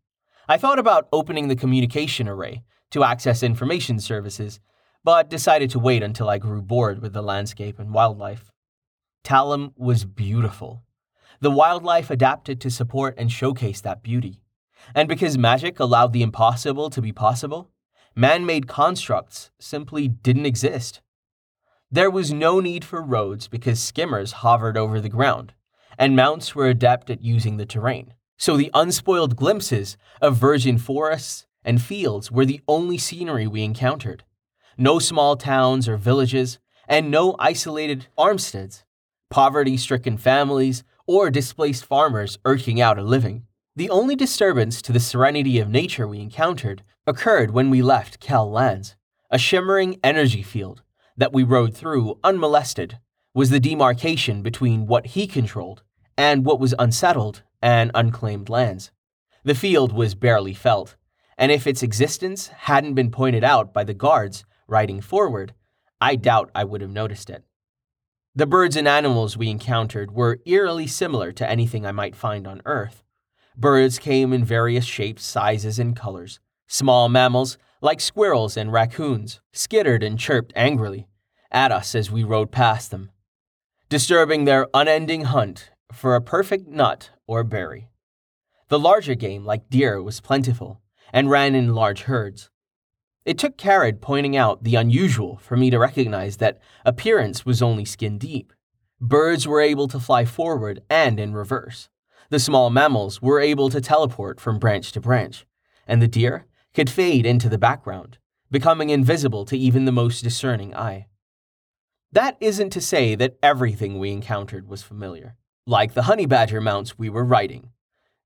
I 0.49 0.59
thought 0.59 0.79
about 0.79 1.09
opening 1.13 1.49
the 1.49 1.57
communication 1.57 2.29
array 2.29 2.63
to 2.91 3.03
access 3.03 3.43
information 3.43 3.99
services, 3.99 4.61
but 5.03 5.31
decided 5.31 5.71
to 5.71 5.79
wait 5.79 6.03
until 6.03 6.29
I 6.29 6.39
grew 6.39 6.63
bored 6.63 7.01
with 7.01 7.13
the 7.13 7.23
landscape 7.23 7.79
and 7.79 7.93
wildlife. 7.93 8.53
Talum 9.25 9.73
was 9.79 10.05
beautiful. 10.05 10.83
The 11.41 11.51
wildlife 11.51 12.11
adapted 12.11 12.61
to 12.61 12.71
support 12.71 13.15
and 13.17 13.33
showcase 13.33 13.81
that 13.81 14.03
beauty. 14.03 14.43
And 14.95 15.09
because 15.09 15.39
magic 15.39 15.81
allowed 15.81 16.13
the 16.13 16.23
impossible 16.23 16.91
to 16.91 17.01
be 17.01 17.11
possible, 17.11 17.71
man 18.15 18.45
made 18.45 18.69
constructs 18.69 19.51
simply 19.59 20.09
didn't 20.09 20.45
exist. 20.45 21.01
There 21.91 22.11
was 22.11 22.35
no 22.35 22.61
need 22.61 22.85
for 22.85 23.01
roads 23.01 23.49
because 23.49 23.81
skimmers 23.81 24.33
hovered 24.33 24.77
over 24.77 25.01
the 25.01 25.09
ground, 25.09 25.55
and 25.99 26.15
mounts 26.15 26.55
were 26.55 26.69
adept 26.69 27.09
at 27.09 27.23
using 27.23 27.57
the 27.57 27.65
terrain. 27.65 28.13
So 28.37 28.59
the 28.59 28.71
unspoiled 28.75 29.37
glimpses 29.37 29.97
of 30.21 30.37
virgin 30.37 30.77
forests 30.77 31.47
and 31.65 31.81
fields 31.81 32.31
were 32.31 32.45
the 32.45 32.61
only 32.69 32.99
scenery 32.99 33.47
we 33.47 33.65
encountered. 33.65 34.23
No 34.77 34.99
small 34.99 35.37
towns 35.37 35.89
or 35.89 35.97
villages, 35.97 36.59
and 36.87 37.11
no 37.11 37.37
isolated 37.39 38.09
farmsteads 38.15 38.84
poverty 39.35 39.77
stricken 39.77 40.17
families, 40.17 40.85
or 41.09 41.29
displaced 41.29 41.85
farmers 41.85 42.39
earning 42.45 42.81
out 42.81 43.01
a 43.01 43.03
living. 43.03 43.45
The 43.75 43.91
only 43.91 44.15
disturbance 44.15 44.81
to 44.83 44.93
the 44.93 45.01
serenity 45.01 45.59
of 45.59 45.69
nature 45.69 46.07
we 46.07 46.21
encountered 46.21 46.85
occurred 47.05 47.51
when 47.51 47.69
we 47.69 47.83
left 47.83 48.21
Kel 48.21 48.49
Lands. 48.49 48.95
A 49.33 49.39
shimmering 49.39 49.99
energy 50.05 50.45
field 50.45 50.85
that 51.17 51.33
we 51.33 51.43
rode 51.43 51.75
through 51.77 52.17
unmolested 52.23 53.01
was 53.35 53.51
the 53.51 53.59
demarcation 53.59 54.41
between 54.41 54.87
what 54.87 55.07
he 55.07 55.27
controlled 55.27 55.83
and 56.17 56.45
what 56.45 56.61
was 56.61 56.73
unsettled 56.79 57.43
and 57.61 57.91
unclaimed 57.93 58.49
lands. 58.49 58.93
The 59.43 59.57
field 59.57 59.93
was 59.93 60.15
barely 60.15 60.55
felt, 60.55 60.95
and 61.37 61.51
if 61.51 61.67
its 61.67 61.83
existence 61.83 62.47
hadn't 62.71 62.95
been 62.95 63.11
pointed 63.11 63.43
out 63.43 63.75
by 63.75 63.83
the 63.83 63.95
guards 63.95 64.45
riding 64.69 65.01
forward, 65.01 65.55
I 66.01 66.15
doubt 66.15 66.53
I 66.55 66.63
would 66.63 66.83
have 66.83 66.93
noticed 66.93 67.29
it. 67.31 67.43
The 68.37 68.47
birds 68.47 68.75
and 68.75 68.89
animals 68.89 69.37
we 69.37 69.49
encountered 69.49 70.11
were 70.11 70.41
eerily 70.45 70.89
similar 70.89 71.31
to 71.31 71.49
anything 71.49 71.87
I 71.87 71.93
might 71.93 72.17
find 72.17 72.49
on 72.49 72.63
Earth. 72.65 73.05
Birds 73.57 74.01
came 74.01 74.33
in 74.33 74.45
various 74.45 74.85
shapes, 74.85 75.25
sizes, 75.25 75.79
and 75.79 75.95
colors. 75.95 76.41
Small 76.67 77.09
mammals, 77.09 77.59
like 77.81 78.01
squirrels 78.01 78.57
and 78.57 78.73
raccoons, 78.73 79.41
skittered 79.53 80.03
and 80.03 80.19
chirped 80.19 80.53
angrily 80.57 81.07
at 81.53 81.71
us 81.71 81.95
as 81.95 82.11
we 82.11 82.25
rode 82.25 82.51
past 82.51 82.91
them, 82.91 83.13
disturbing 83.89 84.47
their 84.47 84.67
unending 84.75 85.27
hunt 85.27 85.71
for 85.93 86.17
a 86.17 86.21
perfect 86.21 86.67
nut 86.67 87.11
or 87.29 87.45
berry. 87.45 87.89
The 88.67 88.81
larger 88.81 89.15
game, 89.15 89.45
like 89.45 89.71
deer, 89.71 90.03
was 90.03 90.21
plentiful 90.21 90.81
and 91.13 91.31
ran 91.31 91.55
in 91.55 91.73
large 91.73 92.03
herds. 92.03 92.51
It 93.25 93.39
took 93.39 93.57
Carrad 93.57 94.03
pointing 94.03 94.37
out 94.37 94.65
the 94.65 94.75
unusual 94.75 95.39
for 95.39 95.57
me 95.57 95.71
to 95.71 95.79
recognize 95.79 96.37
that 96.39 96.59
appearance 96.85 97.47
was 97.47 97.63
only 97.63 97.87
skin 97.87 98.19
deep. 98.19 98.53
Birds 99.01 99.47
were 99.47 99.61
able 99.61 99.89
to 99.89 100.01
fly 100.01 100.25
forward 100.27 100.83
and 100.91 101.19
in 101.19 101.33
reverse. 101.33 101.89
The 102.29 102.39
small 102.39 102.69
mammals 102.69 103.23
were 103.23 103.41
able 103.41 103.71
to 103.71 103.81
teleport 103.81 104.41
from 104.41 104.59
branch 104.59 104.93
to 104.93 105.01
branch, 105.01 105.47
and 105.87 106.03
the 106.03 106.09
deer 106.09 106.47
could 106.75 106.91
fade 106.91 107.25
into 107.25 107.49
the 107.49 107.59
background, 107.59 108.19
becoming 108.51 108.91
invisible 108.91 109.45
to 109.47 109.57
even 109.57 109.85
the 109.85 109.93
most 109.93 110.23
discerning 110.23 110.75
eye. 110.75 111.07
That 112.13 112.37
isn't 112.41 112.71
to 112.71 112.81
say 112.81 113.15
that 113.15 113.39
everything 113.43 113.99
we 113.99 114.13
encountered 114.13 114.69
was 114.69 114.83
familiar. 114.83 115.37
Like 115.67 115.95
the 115.95 116.03
honey 116.03 116.27
badger 116.27 116.61
mounts 116.61 116.99
we 116.99 117.09
were 117.09 117.25
riding, 117.25 117.71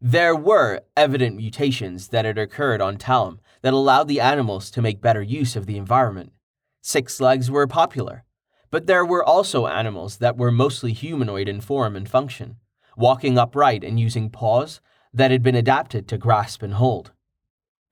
there 0.00 0.36
were 0.36 0.82
evident 0.96 1.36
mutations 1.36 2.08
that 2.08 2.24
had 2.24 2.38
occurred 2.38 2.80
on 2.80 2.98
Talum 2.98 3.40
that 3.62 3.74
allowed 3.74 4.08
the 4.08 4.20
animals 4.20 4.70
to 4.70 4.82
make 4.82 5.00
better 5.00 5.22
use 5.22 5.56
of 5.56 5.66
the 5.66 5.76
environment. 5.76 6.32
Six 6.80 7.20
legs 7.20 7.50
were 7.50 7.66
popular, 7.66 8.24
but 8.70 8.86
there 8.86 9.04
were 9.04 9.24
also 9.24 9.66
animals 9.66 10.18
that 10.18 10.36
were 10.36 10.50
mostly 10.50 10.92
humanoid 10.92 11.48
in 11.48 11.60
form 11.60 11.96
and 11.96 12.08
function, 12.08 12.56
walking 12.96 13.38
upright 13.38 13.84
and 13.84 13.98
using 13.98 14.30
paws 14.30 14.80
that 15.12 15.30
had 15.30 15.42
been 15.42 15.54
adapted 15.54 16.06
to 16.08 16.18
grasp 16.18 16.62
and 16.62 16.74
hold. 16.74 17.12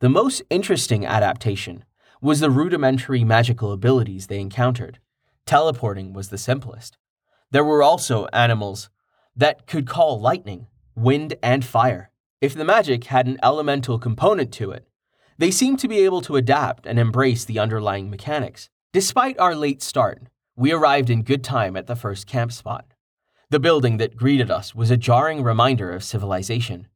The 0.00 0.08
most 0.08 0.42
interesting 0.50 1.06
adaptation 1.06 1.84
was 2.20 2.40
the 2.40 2.50
rudimentary 2.50 3.24
magical 3.24 3.72
abilities 3.72 4.26
they 4.26 4.40
encountered. 4.40 4.98
Teleporting 5.46 6.12
was 6.12 6.28
the 6.28 6.38
simplest. 6.38 6.98
There 7.50 7.64
were 7.64 7.82
also 7.82 8.26
animals 8.32 8.90
that 9.34 9.66
could 9.66 9.86
call 9.86 10.20
lightning 10.20 10.66
wind, 10.96 11.34
and 11.42 11.64
fire. 11.64 12.10
If 12.40 12.54
the 12.54 12.64
magic 12.64 13.04
had 13.04 13.26
an 13.26 13.38
elemental 13.42 13.98
component 13.98 14.52
to 14.54 14.70
it, 14.72 14.88
they 15.38 15.50
seemed 15.50 15.78
to 15.80 15.88
be 15.88 15.98
able 16.00 16.20
to 16.22 16.36
adapt 16.36 16.86
and 16.86 16.98
embrace 16.98 17.44
the 17.44 17.58
underlying 17.58 18.10
mechanics. 18.10 18.70
Despite 18.92 19.38
our 19.38 19.54
late 19.54 19.82
start, 19.82 20.24
we 20.56 20.72
arrived 20.72 21.10
in 21.10 21.22
good 21.22 21.44
time 21.44 21.76
at 21.76 21.86
the 21.86 21.96
first 21.96 22.26
camp 22.26 22.52
spot. 22.52 22.86
The 23.50 23.60
building 23.60 23.98
that 23.98 24.16
greeted 24.16 24.50
us 24.50 24.74
was 24.74 24.90
a 24.90 24.96
jarring 24.96 25.42
reminder 25.42 25.92
of 25.92 26.02
civilization. 26.02 26.88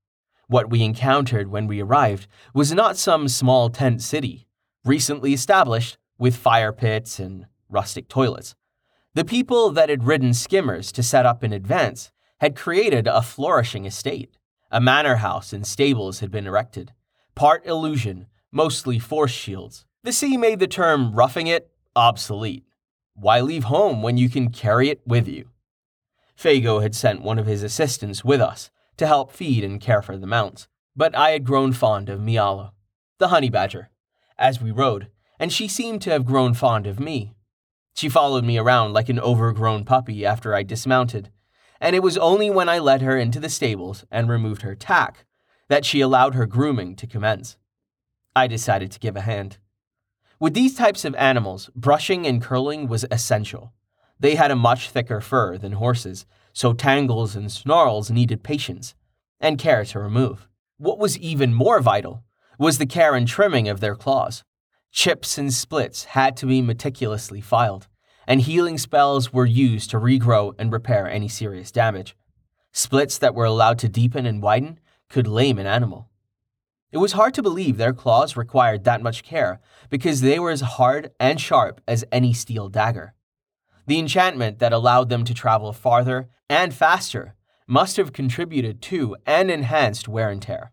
What 0.48 0.70
we 0.70 0.82
encountered 0.82 1.48
when 1.48 1.66
we 1.66 1.80
arrived 1.80 2.26
was 2.54 2.72
not 2.72 2.96
some 2.96 3.28
small 3.28 3.68
tent 3.68 4.02
city, 4.02 4.48
recently 4.84 5.32
established 5.32 5.98
with 6.18 6.34
fire 6.34 6.72
pits 6.72 7.20
and 7.20 7.46
rustic 7.68 8.08
toilets. 8.08 8.54
The 9.14 9.24
people 9.24 9.70
that 9.70 9.88
had 9.88 10.04
ridden 10.04 10.34
skimmers 10.34 10.90
to 10.92 11.02
set 11.02 11.26
up 11.26 11.44
in 11.44 11.52
advance 11.52 12.10
had 12.40 12.56
created 12.56 13.06
a 13.06 13.22
flourishing 13.22 13.84
estate. 13.84 14.38
A 14.70 14.80
manor 14.80 15.16
house 15.16 15.52
and 15.52 15.66
stables 15.66 16.20
had 16.20 16.30
been 16.30 16.46
erected, 16.46 16.92
part 17.34 17.66
illusion, 17.66 18.26
mostly 18.52 18.98
force 18.98 19.30
shields. 19.30 19.84
The 20.02 20.12
sea 20.12 20.36
made 20.36 20.58
the 20.58 20.66
term 20.66 21.14
roughing 21.14 21.46
it 21.46 21.70
obsolete. 21.94 22.64
Why 23.14 23.40
leave 23.40 23.64
home 23.64 24.02
when 24.02 24.16
you 24.16 24.28
can 24.28 24.50
carry 24.50 24.88
it 24.88 25.00
with 25.06 25.28
you? 25.28 25.48
Fago 26.38 26.82
had 26.82 26.94
sent 26.94 27.22
one 27.22 27.38
of 27.38 27.46
his 27.46 27.62
assistants 27.62 28.24
with 28.24 28.40
us 28.40 28.70
to 28.96 29.06
help 29.06 29.32
feed 29.32 29.62
and 29.62 29.80
care 29.80 30.02
for 30.02 30.16
the 30.16 30.26
mounts, 30.26 30.68
but 30.96 31.16
I 31.16 31.30
had 31.30 31.44
grown 31.44 31.72
fond 31.72 32.08
of 32.08 32.20
Miala, 32.20 32.72
the 33.18 33.28
honey 33.28 33.50
badger, 33.50 33.90
as 34.38 34.60
we 34.60 34.70
rode, 34.70 35.08
and 35.38 35.52
she 35.52 35.68
seemed 35.68 36.00
to 36.02 36.10
have 36.10 36.24
grown 36.24 36.54
fond 36.54 36.86
of 36.86 36.98
me. 36.98 37.34
She 37.94 38.08
followed 38.08 38.44
me 38.44 38.56
around 38.56 38.92
like 38.92 39.08
an 39.08 39.20
overgrown 39.20 39.84
puppy 39.84 40.24
after 40.24 40.54
I 40.54 40.62
dismounted 40.62 41.30
and 41.80 41.96
it 41.96 42.02
was 42.02 42.18
only 42.18 42.50
when 42.50 42.68
I 42.68 42.78
led 42.78 43.02
her 43.02 43.16
into 43.16 43.40
the 43.40 43.48
stables 43.48 44.04
and 44.10 44.28
removed 44.28 44.62
her 44.62 44.74
tack 44.74 45.24
that 45.68 45.84
she 45.84 46.00
allowed 46.00 46.34
her 46.34 46.46
grooming 46.46 46.94
to 46.96 47.06
commence. 47.06 47.56
I 48.34 48.46
decided 48.46 48.90
to 48.92 48.98
give 48.98 49.16
a 49.16 49.22
hand. 49.22 49.58
With 50.38 50.54
these 50.54 50.74
types 50.74 51.04
of 51.04 51.14
animals, 51.16 51.70
brushing 51.74 52.26
and 52.26 52.40
curling 52.40 52.88
was 52.88 53.04
essential. 53.10 53.72
They 54.18 54.34
had 54.34 54.50
a 54.50 54.56
much 54.56 54.90
thicker 54.90 55.20
fur 55.20 55.58
than 55.58 55.72
horses, 55.72 56.26
so 56.52 56.72
tangles 56.72 57.36
and 57.36 57.50
snarls 57.50 58.10
needed 58.10 58.42
patience 58.42 58.94
and 59.40 59.58
care 59.58 59.84
to 59.84 59.98
remove. 59.98 60.48
What 60.76 60.98
was 60.98 61.18
even 61.18 61.54
more 61.54 61.80
vital 61.80 62.24
was 62.58 62.78
the 62.78 62.86
care 62.86 63.14
and 63.14 63.26
trimming 63.26 63.68
of 63.68 63.80
their 63.80 63.96
claws. 63.96 64.44
Chips 64.90 65.38
and 65.38 65.52
splits 65.52 66.04
had 66.04 66.36
to 66.38 66.46
be 66.46 66.62
meticulously 66.62 67.40
filed 67.40 67.86
and 68.30 68.42
healing 68.42 68.78
spells 68.78 69.32
were 69.32 69.44
used 69.44 69.90
to 69.90 69.98
regrow 69.98 70.54
and 70.56 70.72
repair 70.72 71.08
any 71.08 71.26
serious 71.26 71.72
damage. 71.72 72.16
Splits 72.72 73.18
that 73.18 73.34
were 73.34 73.44
allowed 73.44 73.76
to 73.80 73.88
deepen 73.88 74.24
and 74.24 74.40
widen 74.40 74.78
could 75.08 75.26
lame 75.26 75.58
an 75.58 75.66
animal. 75.66 76.09
It 76.92 76.98
was 76.98 77.12
hard 77.12 77.34
to 77.34 77.42
believe 77.42 77.76
their 77.76 77.92
claws 77.92 78.36
required 78.36 78.84
that 78.84 79.02
much 79.02 79.22
care 79.22 79.60
because 79.90 80.20
they 80.20 80.38
were 80.38 80.50
as 80.50 80.60
hard 80.60 81.12
and 81.20 81.40
sharp 81.40 81.80
as 81.86 82.04
any 82.10 82.32
steel 82.32 82.68
dagger. 82.68 83.14
The 83.86 83.98
enchantment 83.98 84.58
that 84.58 84.72
allowed 84.72 85.08
them 85.08 85.24
to 85.24 85.34
travel 85.34 85.72
farther 85.72 86.28
and 86.48 86.74
faster 86.74 87.36
must 87.66 87.96
have 87.96 88.12
contributed 88.12 88.82
to 88.82 89.16
and 89.24 89.50
enhanced 89.50 90.08
wear 90.08 90.30
and 90.30 90.42
tear. 90.42 90.72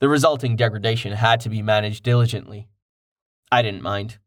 The 0.00 0.08
resulting 0.08 0.56
degradation 0.56 1.12
had 1.12 1.40
to 1.40 1.48
be 1.48 1.62
managed 1.62 2.04
diligently. 2.04 2.68
I 3.50 3.62
didn't 3.62 3.82
mind. 3.82 4.18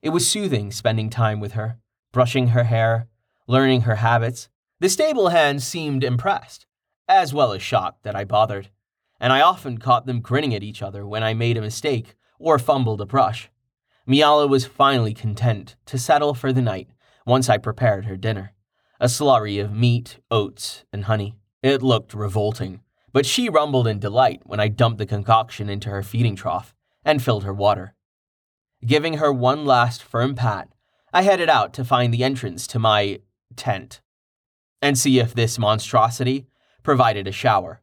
It 0.00 0.10
was 0.10 0.28
soothing 0.28 0.70
spending 0.70 1.10
time 1.10 1.40
with 1.40 1.52
her 1.52 1.78
brushing 2.12 2.48
her 2.48 2.64
hair, 2.64 3.08
learning 3.46 3.82
her 3.82 3.96
habits. 3.96 4.48
The 4.80 4.88
stable 4.88 5.28
hands 5.28 5.66
seemed 5.66 6.02
impressed, 6.02 6.66
as 7.06 7.34
well 7.34 7.52
as 7.52 7.62
shocked 7.62 8.02
that 8.04 8.16
I 8.16 8.24
bothered, 8.24 8.70
and 9.20 9.32
I 9.32 9.40
often 9.40 9.78
caught 9.78 10.06
them 10.06 10.20
grinning 10.20 10.54
at 10.54 10.62
each 10.62 10.82
other 10.82 11.06
when 11.06 11.22
I 11.22 11.34
made 11.34 11.56
a 11.56 11.62
mistake 11.62 12.14
or 12.38 12.58
fumbled 12.58 13.00
a 13.00 13.06
brush. 13.06 13.50
Miala 14.06 14.48
was 14.48 14.64
finally 14.64 15.14
content 15.14 15.76
to 15.86 15.98
settle 15.98 16.34
for 16.34 16.52
the 16.52 16.62
night 16.62 16.88
once 17.26 17.48
I 17.48 17.58
prepared 17.58 18.06
her 18.06 18.16
dinner 18.16 18.52
a 19.00 19.06
slurry 19.06 19.62
of 19.62 19.72
meat, 19.72 20.18
oats, 20.30 20.84
and 20.92 21.04
honey. 21.04 21.36
It 21.62 21.82
looked 21.82 22.14
revolting, 22.14 22.80
but 23.12 23.26
she 23.26 23.48
rumbled 23.48 23.86
in 23.86 24.00
delight 24.00 24.42
when 24.44 24.60
I 24.60 24.68
dumped 24.68 24.98
the 24.98 25.06
concoction 25.06 25.68
into 25.68 25.88
her 25.88 26.02
feeding 26.02 26.34
trough 26.34 26.74
and 27.04 27.22
filled 27.22 27.44
her 27.44 27.52
water. 27.52 27.94
Giving 28.84 29.14
her 29.14 29.32
one 29.32 29.64
last 29.64 30.02
firm 30.02 30.34
pat, 30.34 30.68
I 31.12 31.22
headed 31.22 31.48
out 31.48 31.72
to 31.74 31.84
find 31.84 32.12
the 32.12 32.24
entrance 32.24 32.66
to 32.68 32.78
my 32.78 33.20
tent 33.56 34.00
and 34.80 34.98
see 34.98 35.18
if 35.18 35.34
this 35.34 35.58
monstrosity 35.58 36.46
provided 36.82 37.26
a 37.26 37.32
shower. 37.32 37.80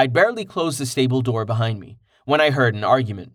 I'd 0.00 0.12
barely 0.12 0.44
closed 0.44 0.78
the 0.78 0.86
stable 0.86 1.22
door 1.22 1.44
behind 1.44 1.80
me 1.80 1.98
when 2.24 2.40
I 2.40 2.50
heard 2.50 2.76
an 2.76 2.84
argument, 2.84 3.32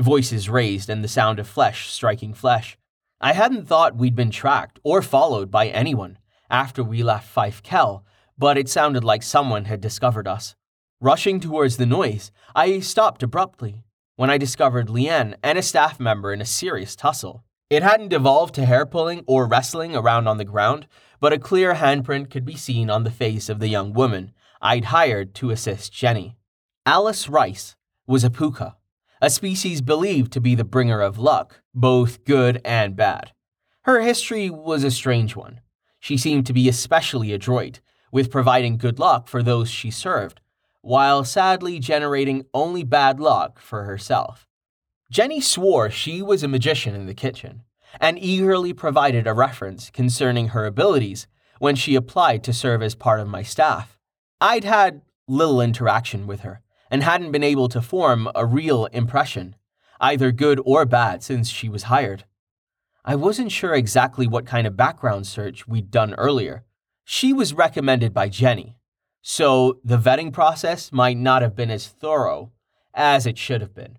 voices 0.00 0.48
raised 0.48 0.90
and 0.90 1.04
the 1.04 1.08
sound 1.08 1.38
of 1.38 1.46
flesh 1.46 1.88
striking 1.88 2.34
flesh. 2.34 2.76
I 3.20 3.32
hadn't 3.32 3.68
thought 3.68 3.94
we'd 3.94 4.16
been 4.16 4.32
tracked 4.32 4.80
or 4.82 5.02
followed 5.02 5.52
by 5.52 5.68
anyone 5.68 6.18
after 6.50 6.82
we 6.82 7.04
left 7.04 7.32
Fief 7.32 7.62
Kel, 7.62 8.04
but 8.36 8.58
it 8.58 8.68
sounded 8.68 9.04
like 9.04 9.22
someone 9.22 9.66
had 9.66 9.80
discovered 9.80 10.26
us. 10.26 10.56
Rushing 11.00 11.38
towards 11.38 11.76
the 11.76 11.86
noise, 11.86 12.32
I 12.56 12.80
stopped 12.80 13.22
abruptly 13.22 13.84
when 14.16 14.30
I 14.30 14.36
discovered 14.36 14.88
Leanne 14.88 15.36
and 15.44 15.58
a 15.58 15.62
staff 15.62 16.00
member 16.00 16.32
in 16.32 16.40
a 16.40 16.44
serious 16.44 16.96
tussle. 16.96 17.44
It 17.68 17.84
hadn't 17.84 18.08
devolved 18.08 18.56
to 18.56 18.66
hair 18.66 18.84
pulling 18.84 19.22
or 19.28 19.46
wrestling 19.46 19.94
around 19.94 20.26
on 20.26 20.38
the 20.38 20.44
ground, 20.44 20.88
but 21.20 21.32
a 21.32 21.38
clear 21.38 21.74
handprint 21.74 22.30
could 22.30 22.44
be 22.44 22.56
seen 22.56 22.90
on 22.90 23.04
the 23.04 23.12
face 23.12 23.48
of 23.48 23.60
the 23.60 23.68
young 23.68 23.92
woman 23.92 24.32
I'd 24.60 24.86
hired 24.86 25.34
to 25.36 25.50
assist 25.50 25.92
Jenny. 25.92 26.36
Alice 26.84 27.28
Rice 27.28 27.76
was 28.06 28.24
a 28.24 28.30
puka, 28.30 28.76
a 29.22 29.30
species 29.30 29.80
believed 29.80 30.32
to 30.32 30.40
be 30.40 30.54
the 30.54 30.64
bringer 30.64 31.00
of 31.00 31.18
luck, 31.18 31.62
both 31.74 32.24
good 32.24 32.60
and 32.64 32.94
bad. 32.94 33.32
Her 33.82 34.00
history 34.00 34.50
was 34.50 34.84
a 34.84 34.90
strange 34.90 35.34
one. 35.34 35.60
She 35.98 36.16
seemed 36.16 36.46
to 36.46 36.52
be 36.52 36.68
especially 36.68 37.32
adroit 37.32 37.80
with 38.12 38.30
providing 38.30 38.76
good 38.76 38.98
luck 38.98 39.28
for 39.28 39.42
those 39.42 39.70
she 39.70 39.90
served, 39.90 40.40
while 40.82 41.24
sadly 41.24 41.78
generating 41.78 42.44
only 42.52 42.84
bad 42.84 43.20
luck 43.20 43.58
for 43.60 43.84
herself. 43.84 44.46
Jenny 45.10 45.40
swore 45.40 45.90
she 45.90 46.22
was 46.22 46.42
a 46.42 46.48
magician 46.48 46.94
in 46.94 47.06
the 47.06 47.14
kitchen 47.14 47.62
and 48.00 48.18
eagerly 48.18 48.72
provided 48.72 49.26
a 49.26 49.34
reference 49.34 49.90
concerning 49.90 50.48
her 50.48 50.66
abilities 50.66 51.26
when 51.58 51.76
she 51.76 51.94
applied 51.94 52.44
to 52.44 52.52
serve 52.52 52.82
as 52.82 52.94
part 52.94 53.20
of 53.20 53.28
my 53.28 53.42
staff. 53.42 53.99
I'd 54.40 54.64
had 54.64 55.02
little 55.28 55.60
interaction 55.60 56.26
with 56.26 56.40
her 56.40 56.62
and 56.90 57.02
hadn't 57.02 57.32
been 57.32 57.44
able 57.44 57.68
to 57.68 57.82
form 57.82 58.28
a 58.34 58.46
real 58.46 58.86
impression, 58.86 59.54
either 60.00 60.32
good 60.32 60.60
or 60.64 60.86
bad, 60.86 61.22
since 61.22 61.50
she 61.50 61.68
was 61.68 61.84
hired. 61.84 62.24
I 63.04 63.16
wasn't 63.16 63.52
sure 63.52 63.74
exactly 63.74 64.26
what 64.26 64.46
kind 64.46 64.66
of 64.66 64.76
background 64.76 65.26
search 65.26 65.68
we'd 65.68 65.90
done 65.90 66.14
earlier. 66.14 66.64
She 67.04 67.32
was 67.32 67.54
recommended 67.54 68.14
by 68.14 68.28
Jenny, 68.28 68.76
so 69.20 69.78
the 69.84 69.98
vetting 69.98 70.32
process 70.32 70.90
might 70.90 71.18
not 71.18 71.42
have 71.42 71.54
been 71.54 71.70
as 71.70 71.88
thorough 71.88 72.52
as 72.94 73.26
it 73.26 73.36
should 73.36 73.60
have 73.60 73.74
been. 73.74 73.98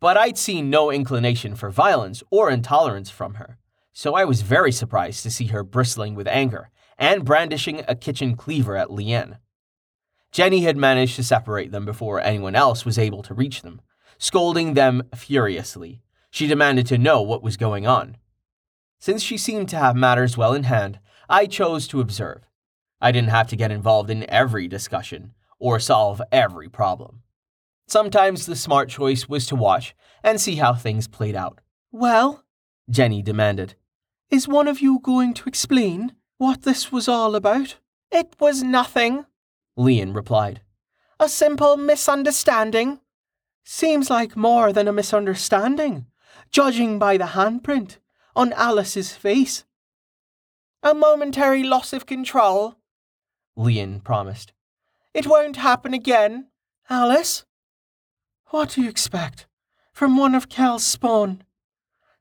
But 0.00 0.16
I'd 0.16 0.38
seen 0.38 0.70
no 0.70 0.90
inclination 0.90 1.56
for 1.56 1.70
violence 1.70 2.22
or 2.30 2.50
intolerance 2.50 3.10
from 3.10 3.34
her, 3.34 3.58
so 3.92 4.14
I 4.14 4.24
was 4.24 4.42
very 4.42 4.72
surprised 4.72 5.22
to 5.24 5.30
see 5.30 5.46
her 5.46 5.64
bristling 5.64 6.14
with 6.14 6.28
anger 6.28 6.70
and 6.96 7.24
brandishing 7.24 7.82
a 7.88 7.94
kitchen 7.94 8.36
cleaver 8.36 8.76
at 8.76 8.88
Leanne. 8.88 9.38
Jenny 10.34 10.62
had 10.62 10.76
managed 10.76 11.14
to 11.14 11.22
separate 11.22 11.70
them 11.70 11.84
before 11.84 12.20
anyone 12.20 12.56
else 12.56 12.84
was 12.84 12.98
able 12.98 13.22
to 13.22 13.32
reach 13.32 13.62
them. 13.62 13.80
Scolding 14.18 14.74
them 14.74 15.04
furiously, 15.14 16.02
she 16.28 16.48
demanded 16.48 16.88
to 16.88 16.98
know 16.98 17.22
what 17.22 17.40
was 17.40 17.56
going 17.56 17.86
on. 17.86 18.16
Since 18.98 19.22
she 19.22 19.38
seemed 19.38 19.68
to 19.68 19.78
have 19.78 19.94
matters 19.94 20.36
well 20.36 20.52
in 20.52 20.64
hand, 20.64 20.98
I 21.28 21.46
chose 21.46 21.86
to 21.86 22.00
observe. 22.00 22.42
I 23.00 23.12
didn't 23.12 23.30
have 23.30 23.46
to 23.46 23.56
get 23.56 23.70
involved 23.70 24.10
in 24.10 24.28
every 24.28 24.66
discussion 24.66 25.34
or 25.60 25.78
solve 25.78 26.20
every 26.32 26.68
problem. 26.68 27.22
Sometimes 27.86 28.46
the 28.46 28.56
smart 28.56 28.88
choice 28.88 29.28
was 29.28 29.46
to 29.46 29.54
watch 29.54 29.94
and 30.24 30.40
see 30.40 30.56
how 30.56 30.74
things 30.74 31.06
played 31.06 31.36
out. 31.36 31.60
Well, 31.92 32.44
Jenny 32.90 33.22
demanded. 33.22 33.76
is 34.30 34.48
one 34.48 34.66
of 34.66 34.80
you 34.80 34.98
going 35.00 35.32
to 35.34 35.48
explain 35.48 36.16
what 36.38 36.62
this 36.62 36.90
was 36.90 37.06
all 37.06 37.36
about? 37.36 37.76
It 38.10 38.34
was 38.40 38.64
nothing, 38.64 39.26
Leon 39.76 40.12
replied. 40.12 40.60
a 41.20 41.28
simple 41.28 41.76
misunderstanding. 41.76 43.00
Seems 43.64 44.10
like 44.10 44.36
more 44.36 44.72
than 44.72 44.88
a 44.88 44.92
misunderstanding, 44.92 46.06
judging 46.50 46.98
by 46.98 47.16
the 47.16 47.24
handprint 47.24 47.98
on 48.36 48.52
Alice's 48.52 49.12
face. 49.12 49.64
A 50.82 50.92
momentary 50.92 51.62
loss 51.62 51.92
of 51.92 52.04
control. 52.04 52.76
Leon 53.56 54.00
promised. 54.00 54.52
It 55.14 55.26
won't 55.26 55.56
happen 55.56 55.94
again, 55.94 56.48
Alice. 56.90 57.44
What 58.48 58.70
do 58.70 58.82
you 58.82 58.88
expect 58.90 59.46
from 59.92 60.16
one 60.18 60.34
of 60.34 60.48
Kel's 60.48 60.84
spawn? 60.84 61.42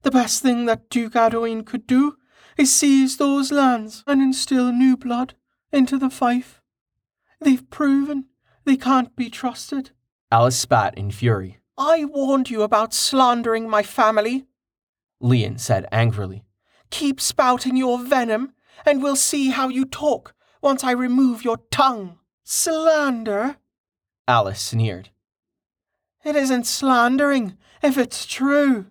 The 0.03 0.11
best 0.11 0.41
thing 0.41 0.65
that 0.65 0.89
Duke 0.89 1.13
Adwine 1.13 1.65
could 1.65 1.85
do 1.87 2.15
is 2.57 2.71
seize 2.73 3.17
those 3.17 3.51
lands 3.51 4.03
and 4.07 4.21
instill 4.21 4.71
new 4.71 4.95
blood 4.95 5.35
into 5.71 5.97
the 5.97 6.09
fief. 6.09 6.61
They've 7.43 7.69
proven 7.69 8.25
they 8.65 8.77
can't 8.77 9.15
be 9.15 9.29
trusted. 9.29 9.91
Alice 10.31 10.57
spat 10.57 10.97
in 10.97 11.11
fury. 11.11 11.59
I 11.77 12.05
warned 12.05 12.49
you 12.49 12.61
about 12.61 12.93
slandering 12.93 13.69
my 13.69 13.83
family. 13.83 14.45
Leon 15.19 15.57
said 15.57 15.85
angrily. 15.91 16.45
Keep 16.89 17.19
spouting 17.19 17.75
your 17.75 17.99
venom, 17.99 18.53
and 18.85 19.03
we'll 19.03 19.15
see 19.15 19.49
how 19.49 19.67
you 19.67 19.85
talk 19.85 20.33
once 20.61 20.83
I 20.83 20.91
remove 20.91 21.43
your 21.43 21.57
tongue. 21.71 22.19
Slander? 22.43 23.57
Alice 24.27 24.61
sneered. 24.61 25.09
It 26.23 26.35
isn't 26.35 26.65
slandering 26.65 27.57
if 27.81 27.97
it's 27.97 28.25
true. 28.25 28.85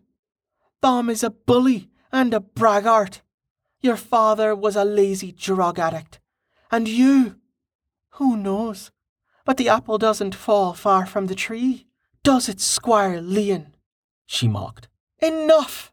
Thom 0.83 1.09
is 1.09 1.23
a 1.23 1.31
bully 1.31 1.89
and 2.13 2.35
a 2.35 2.41
braggart. 2.41 3.23
Your 3.81 3.97
father 3.97 4.55
was 4.55 4.77
a 4.77 4.85
lazy 4.85 5.33
drug 5.33 5.79
addict. 5.79 6.21
And 6.71 6.89
you? 6.89 7.37
Who 8.17 8.37
knows? 8.37 8.91
But 9.45 9.57
the 9.57 9.69
apple 9.69 9.99
doesn't 9.99 10.35
fall 10.35 10.75
far 10.75 11.07
from 11.07 11.27
the 11.27 11.35
tree, 11.35 11.87
does 12.23 12.49
it, 12.49 12.61
Squire 12.61 13.21
Leon? 13.21 13.75
She 14.27 14.47
mocked. 14.47 14.89
Enough! 15.19 15.93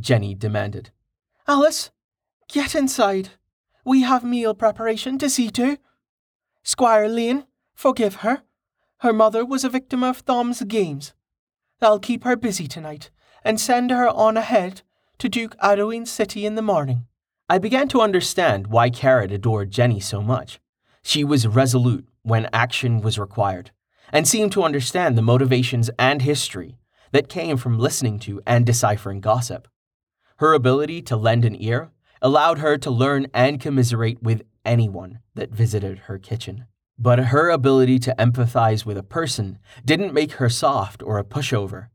Jenny 0.00 0.34
demanded. 0.34 0.90
Alice, 1.46 1.90
get 2.48 2.74
inside. 2.74 3.30
We 3.84 4.02
have 4.02 4.24
meal 4.24 4.54
preparation 4.54 5.18
to 5.18 5.28
see 5.28 5.50
to. 5.50 5.78
Squire 6.62 7.08
Leon, 7.08 7.46
forgive 7.74 8.16
her. 8.16 8.42
Her 8.98 9.12
mother 9.12 9.44
was 9.44 9.64
a 9.64 9.68
victim 9.68 10.02
of 10.02 10.24
Thom's 10.24 10.62
games. 10.62 11.12
I'll 11.80 12.00
keep 12.00 12.24
her 12.24 12.36
busy 12.36 12.66
tonight 12.66 13.10
and 13.44 13.60
send 13.60 13.90
her 13.90 14.08
on 14.08 14.36
ahead 14.36 14.82
to 15.18 15.28
Duke 15.28 15.56
Adwine's 15.62 16.10
city 16.10 16.46
in 16.46 16.54
the 16.54 16.62
morning. 16.62 17.06
I 17.48 17.58
began 17.58 17.88
to 17.88 18.00
understand 18.00 18.66
why 18.66 18.90
Carrad 18.90 19.32
adored 19.32 19.70
Jenny 19.70 20.00
so 20.00 20.20
much. 20.20 20.60
She 21.08 21.24
was 21.24 21.46
resolute 21.46 22.06
when 22.20 22.50
action 22.52 23.00
was 23.00 23.18
required, 23.18 23.70
and 24.12 24.28
seemed 24.28 24.52
to 24.52 24.62
understand 24.62 25.16
the 25.16 25.22
motivations 25.22 25.88
and 25.98 26.20
history 26.20 26.76
that 27.12 27.30
came 27.30 27.56
from 27.56 27.78
listening 27.78 28.18
to 28.18 28.42
and 28.46 28.66
deciphering 28.66 29.22
gossip. 29.22 29.68
Her 30.36 30.52
ability 30.52 31.00
to 31.00 31.16
lend 31.16 31.46
an 31.46 31.56
ear 31.58 31.92
allowed 32.20 32.58
her 32.58 32.76
to 32.76 32.90
learn 32.90 33.26
and 33.32 33.58
commiserate 33.58 34.22
with 34.22 34.42
anyone 34.66 35.20
that 35.34 35.50
visited 35.50 36.00
her 36.00 36.18
kitchen. 36.18 36.66
But 36.98 37.18
her 37.18 37.48
ability 37.48 37.98
to 38.00 38.14
empathize 38.18 38.84
with 38.84 38.98
a 38.98 39.02
person 39.02 39.58
didn't 39.86 40.12
make 40.12 40.32
her 40.32 40.50
soft 40.50 41.02
or 41.02 41.18
a 41.18 41.24
pushover. 41.24 41.88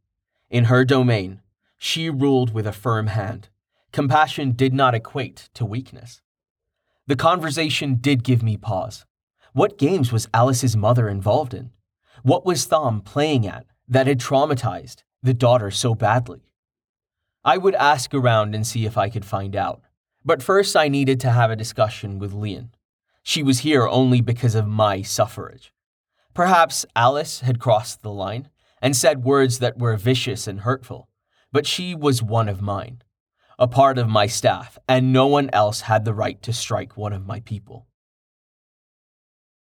In 0.50 0.64
her 0.64 0.84
domain, 0.84 1.42
she 1.78 2.10
ruled 2.10 2.52
with 2.52 2.66
a 2.66 2.74
firm 2.74 3.06
hand. 3.06 3.50
Compassion 3.92 4.54
did 4.54 4.74
not 4.74 4.96
equate 4.96 5.50
to 5.54 5.66
weakness. 5.66 6.23
The 7.06 7.16
conversation 7.18 7.96
did 7.96 8.24
give 8.24 8.42
me 8.42 8.56
pause. 8.56 9.06
What 9.52 9.78
games 9.78 10.12
was 10.12 10.30
Alice's 10.34 10.78
mother 10.78 11.10
involved 11.10 11.54
in? 11.54 11.72
What 12.22 12.46
was 12.46 12.66
Thom 12.66 13.02
playing 13.02 13.46
at 13.46 13.66
that 13.90 14.08
had 14.08 14.20
traumatized 14.20 15.04
the 15.22 15.34
daughter 15.34 15.70
so 15.70 15.96
badly? 15.96 16.48
I 17.44 17.58
would 17.58 17.76
ask 17.76 18.14
around 18.14 18.56
and 18.56 18.66
see 18.66 18.86
if 18.86 18.98
I 18.98 19.10
could 19.10 19.26
find 19.26 19.54
out. 19.54 19.82
But 20.24 20.42
first, 20.42 20.78
I 20.78 20.88
needed 20.88 21.20
to 21.20 21.32
have 21.32 21.52
a 21.52 21.58
discussion 21.58 22.20
with 22.20 22.32
Leon. 22.32 22.72
She 23.22 23.44
was 23.44 23.60
here 23.60 23.86
only 23.86 24.22
because 24.22 24.56
of 24.56 24.66
my 24.66 25.02
suffrage. 25.02 25.74
Perhaps 26.34 26.86
Alice 26.96 27.42
had 27.42 27.60
crossed 27.60 28.02
the 28.02 28.12
line 28.12 28.50
and 28.82 28.96
said 28.96 29.26
words 29.26 29.60
that 29.60 29.78
were 29.78 29.98
vicious 29.98 30.48
and 30.48 30.62
hurtful, 30.62 31.10
but 31.52 31.68
she 31.68 31.94
was 31.94 32.24
one 32.24 32.48
of 32.48 32.62
mine, 32.62 33.02
a 33.60 33.68
part 33.68 33.98
of 33.98 34.08
my 34.08 34.28
staff, 34.28 34.78
and 34.88 35.14
no 35.14 35.28
one 35.28 35.50
else 35.54 35.82
had 35.82 36.06
the 36.06 36.14
right 36.14 36.42
to 36.42 36.54
strike 36.54 36.98
one 36.98 37.14
of 37.14 37.26
my 37.26 37.40
people. 37.42 37.88